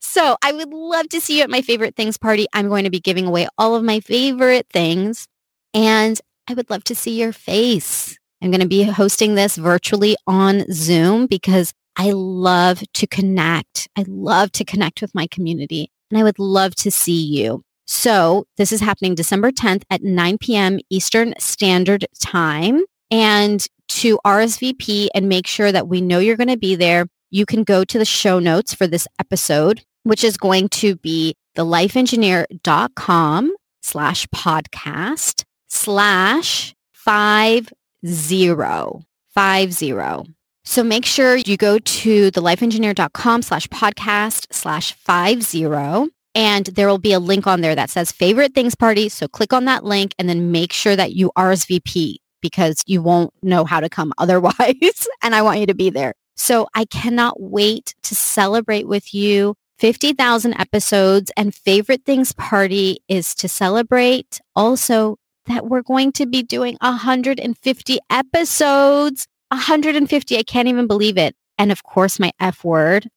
so 0.00 0.36
I 0.42 0.52
would 0.52 0.72
love 0.72 1.08
to 1.10 1.20
see 1.20 1.38
you 1.38 1.42
at 1.42 1.50
my 1.50 1.62
favorite 1.62 1.96
things 1.96 2.16
party. 2.16 2.46
I'm 2.52 2.68
going 2.68 2.84
to 2.84 2.90
be 2.90 3.00
giving 3.00 3.26
away 3.26 3.48
all 3.58 3.74
of 3.74 3.84
my 3.84 4.00
favorite 4.00 4.66
things 4.72 5.26
and 5.72 6.20
I 6.48 6.54
would 6.54 6.70
love 6.70 6.84
to 6.84 6.94
see 6.94 7.18
your 7.18 7.32
face. 7.32 8.18
I'm 8.42 8.50
going 8.50 8.60
to 8.60 8.68
be 8.68 8.82
hosting 8.82 9.34
this 9.34 9.56
virtually 9.56 10.16
on 10.26 10.64
Zoom 10.70 11.26
because 11.26 11.72
I 11.96 12.10
love 12.12 12.82
to 12.94 13.06
connect. 13.06 13.88
I 13.96 14.04
love 14.06 14.52
to 14.52 14.64
connect 14.64 15.00
with 15.00 15.14
my 15.14 15.26
community 15.26 15.90
and 16.10 16.18
I 16.18 16.24
would 16.24 16.38
love 16.38 16.74
to 16.76 16.90
see 16.90 17.24
you. 17.24 17.62
So 17.86 18.46
this 18.56 18.72
is 18.72 18.80
happening 18.80 19.14
December 19.14 19.50
10th 19.50 19.82
at 19.90 20.02
9 20.02 20.38
p.m. 20.38 20.78
Eastern 20.90 21.34
Standard 21.38 22.06
Time. 22.20 22.84
And 23.10 23.64
to 23.88 24.18
RSVP 24.26 25.08
and 25.14 25.28
make 25.28 25.46
sure 25.46 25.70
that 25.70 25.88
we 25.88 26.00
know 26.00 26.18
you're 26.18 26.36
going 26.36 26.48
to 26.48 26.56
be 26.56 26.74
there, 26.74 27.06
you 27.30 27.46
can 27.46 27.64
go 27.64 27.84
to 27.84 27.98
the 27.98 28.04
show 28.04 28.38
notes 28.38 28.74
for 28.74 28.86
this 28.86 29.06
episode, 29.18 29.82
which 30.02 30.24
is 30.24 30.36
going 30.36 30.68
to 30.70 30.96
be 30.96 31.34
thelifeengineer.com 31.56 33.54
slash 33.82 34.26
podcast 34.28 35.44
slash 35.68 36.74
five 36.92 37.72
zero 38.06 39.02
five 39.34 39.72
zero. 39.72 40.26
So 40.64 40.82
make 40.82 41.04
sure 41.04 41.36
you 41.36 41.56
go 41.56 41.78
to 41.78 42.30
thelifeengineer.com 42.30 43.42
slash 43.42 43.66
podcast 43.68 44.46
slash 44.52 44.92
five 44.94 45.42
zero. 45.42 46.08
And 46.34 46.66
there 46.66 46.88
will 46.88 46.98
be 46.98 47.12
a 47.12 47.20
link 47.20 47.46
on 47.46 47.60
there 47.60 47.74
that 47.74 47.90
says 47.90 48.10
favorite 48.10 48.54
things 48.54 48.74
party. 48.74 49.08
So 49.08 49.28
click 49.28 49.52
on 49.52 49.66
that 49.66 49.84
link 49.84 50.14
and 50.18 50.28
then 50.28 50.50
make 50.50 50.72
sure 50.72 50.96
that 50.96 51.12
you 51.12 51.30
RSVP 51.36 52.16
because 52.40 52.82
you 52.86 53.02
won't 53.02 53.32
know 53.42 53.64
how 53.64 53.80
to 53.80 53.88
come 53.88 54.12
otherwise. 54.18 55.06
and 55.22 55.34
I 55.34 55.42
want 55.42 55.60
you 55.60 55.66
to 55.66 55.74
be 55.74 55.90
there. 55.90 56.14
So 56.36 56.68
I 56.74 56.84
cannot 56.84 57.40
wait 57.40 57.94
to 58.04 58.14
celebrate 58.14 58.88
with 58.88 59.14
you 59.14 59.54
50,000 59.78 60.54
episodes 60.54 61.32
and 61.36 61.54
favorite 61.54 62.04
things 62.04 62.32
party 62.32 62.98
is 63.08 63.34
to 63.36 63.48
celebrate 63.48 64.40
also 64.54 65.16
that 65.46 65.66
we're 65.66 65.82
going 65.82 66.12
to 66.12 66.26
be 66.26 66.42
doing 66.42 66.76
150 66.80 67.98
episodes. 68.10 69.26
150. 69.50 70.38
I 70.38 70.42
can't 70.42 70.68
even 70.68 70.86
believe 70.86 71.18
it. 71.18 71.34
And 71.58 71.70
of 71.70 71.82
course, 71.82 72.18
my 72.18 72.32
F 72.40 72.64
word 72.64 73.08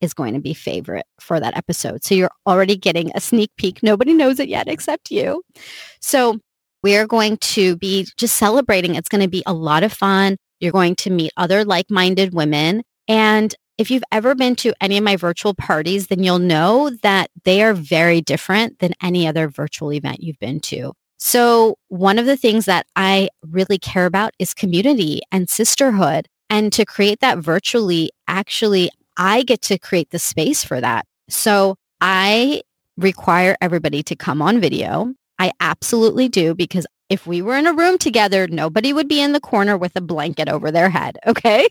is 0.00 0.14
going 0.14 0.34
to 0.34 0.40
be 0.40 0.54
favorite 0.54 1.06
for 1.20 1.40
that 1.40 1.56
episode. 1.56 2.04
So 2.04 2.14
you're 2.14 2.30
already 2.46 2.76
getting 2.76 3.10
a 3.14 3.20
sneak 3.20 3.50
peek. 3.56 3.82
Nobody 3.82 4.12
knows 4.12 4.40
it 4.40 4.48
yet 4.48 4.68
except 4.68 5.10
you. 5.10 5.42
So 6.00 6.38
we 6.82 6.96
are 6.96 7.06
going 7.06 7.38
to 7.38 7.76
be 7.76 8.06
just 8.16 8.36
celebrating. 8.36 8.94
It's 8.94 9.08
going 9.08 9.22
to 9.22 9.28
be 9.28 9.42
a 9.46 9.52
lot 9.52 9.82
of 9.82 9.92
fun. 9.92 10.36
You're 10.64 10.72
going 10.72 10.96
to 10.96 11.10
meet 11.10 11.30
other 11.36 11.64
like-minded 11.64 12.34
women. 12.34 12.82
And 13.06 13.54
if 13.76 13.90
you've 13.90 14.04
ever 14.10 14.34
been 14.34 14.56
to 14.56 14.72
any 14.80 14.96
of 14.96 15.04
my 15.04 15.16
virtual 15.16 15.52
parties, 15.52 16.06
then 16.06 16.22
you'll 16.22 16.38
know 16.38 16.90
that 17.02 17.30
they 17.44 17.62
are 17.62 17.74
very 17.74 18.20
different 18.20 18.78
than 18.78 18.94
any 19.02 19.26
other 19.28 19.48
virtual 19.48 19.92
event 19.92 20.22
you've 20.22 20.38
been 20.38 20.60
to. 20.60 20.92
So 21.18 21.76
one 21.88 22.18
of 22.18 22.26
the 22.26 22.36
things 22.36 22.64
that 22.64 22.86
I 22.96 23.28
really 23.42 23.78
care 23.78 24.06
about 24.06 24.32
is 24.38 24.54
community 24.54 25.20
and 25.30 25.48
sisterhood. 25.48 26.28
And 26.50 26.72
to 26.72 26.84
create 26.84 27.20
that 27.20 27.38
virtually, 27.38 28.10
actually, 28.26 28.90
I 29.16 29.42
get 29.42 29.60
to 29.62 29.78
create 29.78 30.10
the 30.10 30.18
space 30.18 30.64
for 30.64 30.80
that. 30.80 31.06
So 31.28 31.76
I 32.00 32.62
require 32.96 33.56
everybody 33.60 34.02
to 34.04 34.16
come 34.16 34.40
on 34.40 34.60
video. 34.60 35.12
I 35.38 35.50
absolutely 35.60 36.28
do 36.28 36.54
because 36.54 36.86
if 37.14 37.28
we 37.28 37.40
were 37.40 37.54
in 37.54 37.68
a 37.68 37.72
room 37.72 37.96
together, 37.96 38.48
nobody 38.48 38.92
would 38.92 39.06
be 39.06 39.20
in 39.20 39.30
the 39.30 39.40
corner 39.40 39.76
with 39.78 39.94
a 39.94 40.00
blanket 40.00 40.48
over 40.48 40.70
their 40.70 40.90
head. 40.90 41.16
Okay. 41.26 41.68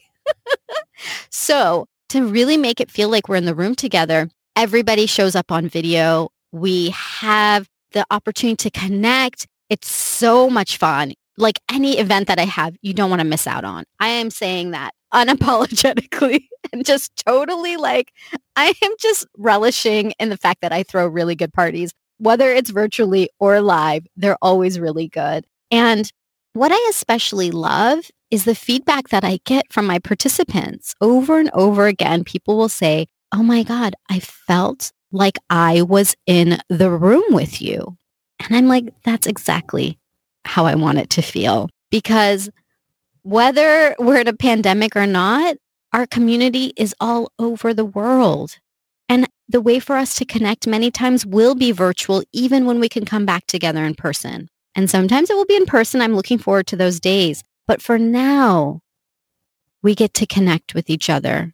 so 1.29 1.85
to 2.09 2.25
really 2.25 2.55
make 2.55 2.79
it 2.79 2.89
feel 2.89 3.09
like 3.09 3.27
we're 3.27 3.35
in 3.35 3.45
the 3.45 3.53
room 3.53 3.75
together, 3.75 4.29
everybody 4.55 5.05
shows 5.05 5.35
up 5.35 5.51
on 5.51 5.67
video. 5.67 6.29
We 6.53 6.91
have 6.91 7.67
the 7.91 8.05
opportunity 8.09 8.69
to 8.69 8.79
connect. 8.79 9.47
It's 9.69 9.91
so 9.91 10.49
much 10.49 10.77
fun. 10.77 11.13
Like 11.37 11.59
any 11.69 11.97
event 11.97 12.27
that 12.27 12.39
I 12.39 12.45
have, 12.45 12.75
you 12.81 12.93
don't 12.93 13.09
want 13.09 13.19
to 13.19 13.27
miss 13.27 13.47
out 13.47 13.65
on. 13.65 13.83
I 13.99 14.07
am 14.07 14.29
saying 14.29 14.71
that 14.71 14.91
unapologetically 15.13 16.47
and 16.71 16.85
just 16.85 17.11
totally 17.25 17.75
like, 17.75 18.13
I 18.55 18.73
am 18.81 18.91
just 18.97 19.27
relishing 19.37 20.13
in 20.19 20.29
the 20.29 20.37
fact 20.37 20.61
that 20.61 20.71
I 20.71 20.83
throw 20.83 21.05
really 21.05 21.35
good 21.35 21.53
parties, 21.53 21.93
whether 22.17 22.49
it's 22.49 22.69
virtually 22.69 23.29
or 23.39 23.61
live, 23.61 24.05
they're 24.15 24.37
always 24.41 24.79
really 24.79 25.07
good. 25.07 25.45
And 25.71 26.11
what 26.53 26.71
I 26.71 26.87
especially 26.89 27.51
love 27.51 28.09
is 28.29 28.45
the 28.45 28.55
feedback 28.55 29.09
that 29.09 29.23
I 29.23 29.39
get 29.45 29.71
from 29.71 29.85
my 29.85 29.99
participants 29.99 30.95
over 31.01 31.39
and 31.39 31.49
over 31.53 31.87
again. 31.87 32.23
People 32.23 32.57
will 32.57 32.69
say, 32.69 33.07
oh 33.31 33.43
my 33.43 33.63
God, 33.63 33.95
I 34.09 34.19
felt 34.19 34.91
like 35.11 35.37
I 35.49 35.81
was 35.81 36.15
in 36.25 36.59
the 36.69 36.89
room 36.89 37.23
with 37.29 37.61
you. 37.61 37.97
And 38.39 38.55
I'm 38.55 38.67
like, 38.67 38.93
that's 39.03 39.27
exactly 39.27 39.97
how 40.45 40.65
I 40.65 40.75
want 40.75 40.97
it 40.97 41.09
to 41.11 41.21
feel. 41.21 41.69
Because 41.89 42.49
whether 43.21 43.95
we're 43.99 44.21
in 44.21 44.27
a 44.27 44.33
pandemic 44.33 44.95
or 44.95 45.07
not, 45.07 45.57
our 45.93 46.07
community 46.07 46.73
is 46.75 46.95
all 46.99 47.31
over 47.39 47.73
the 47.73 47.85
world. 47.85 48.57
The 49.49 49.61
way 49.61 49.79
for 49.79 49.95
us 49.95 50.15
to 50.15 50.25
connect 50.25 50.67
many 50.67 50.89
times 50.89 51.25
will 51.25 51.53
be 51.53 51.71
virtual, 51.71 52.23
even 52.31 52.65
when 52.65 52.79
we 52.79 52.89
can 52.89 53.05
come 53.05 53.25
back 53.25 53.45
together 53.45 53.83
in 53.83 53.95
person. 53.95 54.49
And 54.75 54.89
sometimes 54.89 55.29
it 55.29 55.35
will 55.35 55.45
be 55.45 55.55
in 55.55 55.65
person. 55.65 56.01
I'm 56.01 56.15
looking 56.15 56.37
forward 56.37 56.67
to 56.67 56.75
those 56.75 56.99
days. 56.99 57.43
But 57.67 57.81
for 57.81 57.99
now, 57.99 58.81
we 59.81 59.95
get 59.95 60.13
to 60.15 60.25
connect 60.25 60.73
with 60.73 60.89
each 60.89 61.09
other. 61.09 61.53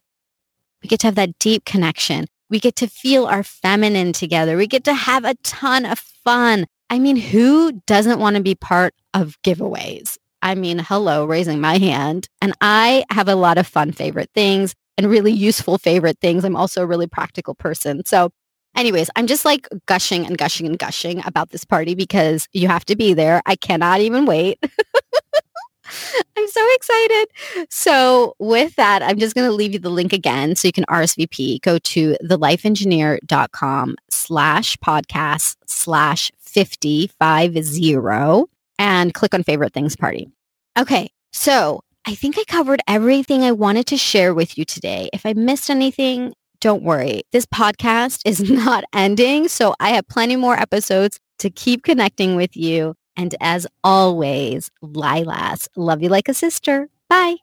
We 0.82 0.88
get 0.88 1.00
to 1.00 1.08
have 1.08 1.16
that 1.16 1.38
deep 1.38 1.64
connection. 1.64 2.26
We 2.48 2.58
get 2.58 2.76
to 2.76 2.86
feel 2.86 3.26
our 3.26 3.42
feminine 3.42 4.12
together. 4.12 4.56
We 4.56 4.66
get 4.66 4.84
to 4.84 4.94
have 4.94 5.24
a 5.24 5.34
ton 5.42 5.84
of 5.84 5.98
fun. 5.98 6.66
I 6.88 6.98
mean, 6.98 7.16
who 7.16 7.80
doesn't 7.86 8.18
want 8.18 8.36
to 8.36 8.42
be 8.42 8.54
part 8.54 8.94
of 9.14 9.36
giveaways? 9.42 10.16
I 10.42 10.54
mean, 10.54 10.78
hello, 10.78 11.26
raising 11.26 11.60
my 11.60 11.76
hand. 11.78 12.28
And 12.40 12.54
I 12.60 13.04
have 13.10 13.28
a 13.28 13.34
lot 13.34 13.58
of 13.58 13.66
fun 13.66 13.92
favorite 13.92 14.30
things 14.34 14.74
and 14.98 15.08
really 15.08 15.32
useful 15.32 15.78
favorite 15.78 16.18
things. 16.20 16.44
I'm 16.44 16.56
also 16.56 16.82
a 16.82 16.86
really 16.86 17.06
practical 17.06 17.54
person. 17.54 18.04
So 18.04 18.30
anyways, 18.76 19.10
I'm 19.16 19.26
just 19.26 19.44
like 19.44 19.68
gushing 19.86 20.26
and 20.26 20.36
gushing 20.36 20.66
and 20.66 20.78
gushing 20.78 21.24
about 21.24 21.50
this 21.50 21.64
party 21.64 21.94
because 21.94 22.48
you 22.52 22.68
have 22.68 22.84
to 22.86 22.96
be 22.96 23.14
there. 23.14 23.40
I 23.46 23.56
cannot 23.56 24.00
even 24.00 24.26
wait. 24.26 24.58
I'm 26.36 26.48
so 26.48 26.66
excited. 26.74 27.28
So 27.68 28.34
with 28.38 28.76
that, 28.76 29.02
I'm 29.02 29.18
just 29.18 29.34
going 29.34 29.48
to 29.48 29.52
leave 29.52 29.72
you 29.72 29.78
the 29.78 29.90
link 29.90 30.12
again 30.12 30.54
so 30.54 30.68
you 30.68 30.72
can 30.72 30.84
RSVP. 30.84 31.60
Go 31.62 31.78
to 31.78 32.16
thelifeengineer.com 32.22 33.96
slash 34.08 34.76
podcast 34.76 35.56
slash 35.66 36.30
5050 36.38 38.44
and 38.78 39.14
click 39.14 39.34
on 39.34 39.42
favorite 39.42 39.72
things 39.72 39.96
party. 39.96 40.30
Okay. 40.78 41.10
So 41.32 41.82
I 42.06 42.14
think 42.14 42.38
I 42.38 42.44
covered 42.44 42.80
everything 42.88 43.42
I 43.42 43.52
wanted 43.52 43.86
to 43.88 43.96
share 43.96 44.34
with 44.34 44.56
you 44.56 44.64
today. 44.64 45.10
If 45.12 45.26
I 45.26 45.32
missed 45.34 45.70
anything, 45.70 46.32
don't 46.60 46.82
worry. 46.82 47.22
This 47.32 47.46
podcast 47.46 48.20
is 48.24 48.40
not 48.50 48.84
ending. 48.94 49.48
So 49.48 49.74
I 49.80 49.90
have 49.90 50.08
plenty 50.08 50.36
more 50.36 50.58
episodes 50.58 51.18
to 51.38 51.50
keep 51.50 51.82
connecting 51.84 52.36
with 52.36 52.56
you. 52.56 52.94
And 53.16 53.34
as 53.40 53.66
always, 53.84 54.70
Lilas, 54.82 55.68
love 55.76 56.02
you 56.02 56.08
like 56.08 56.28
a 56.28 56.34
sister. 56.34 56.88
Bye. 57.08 57.36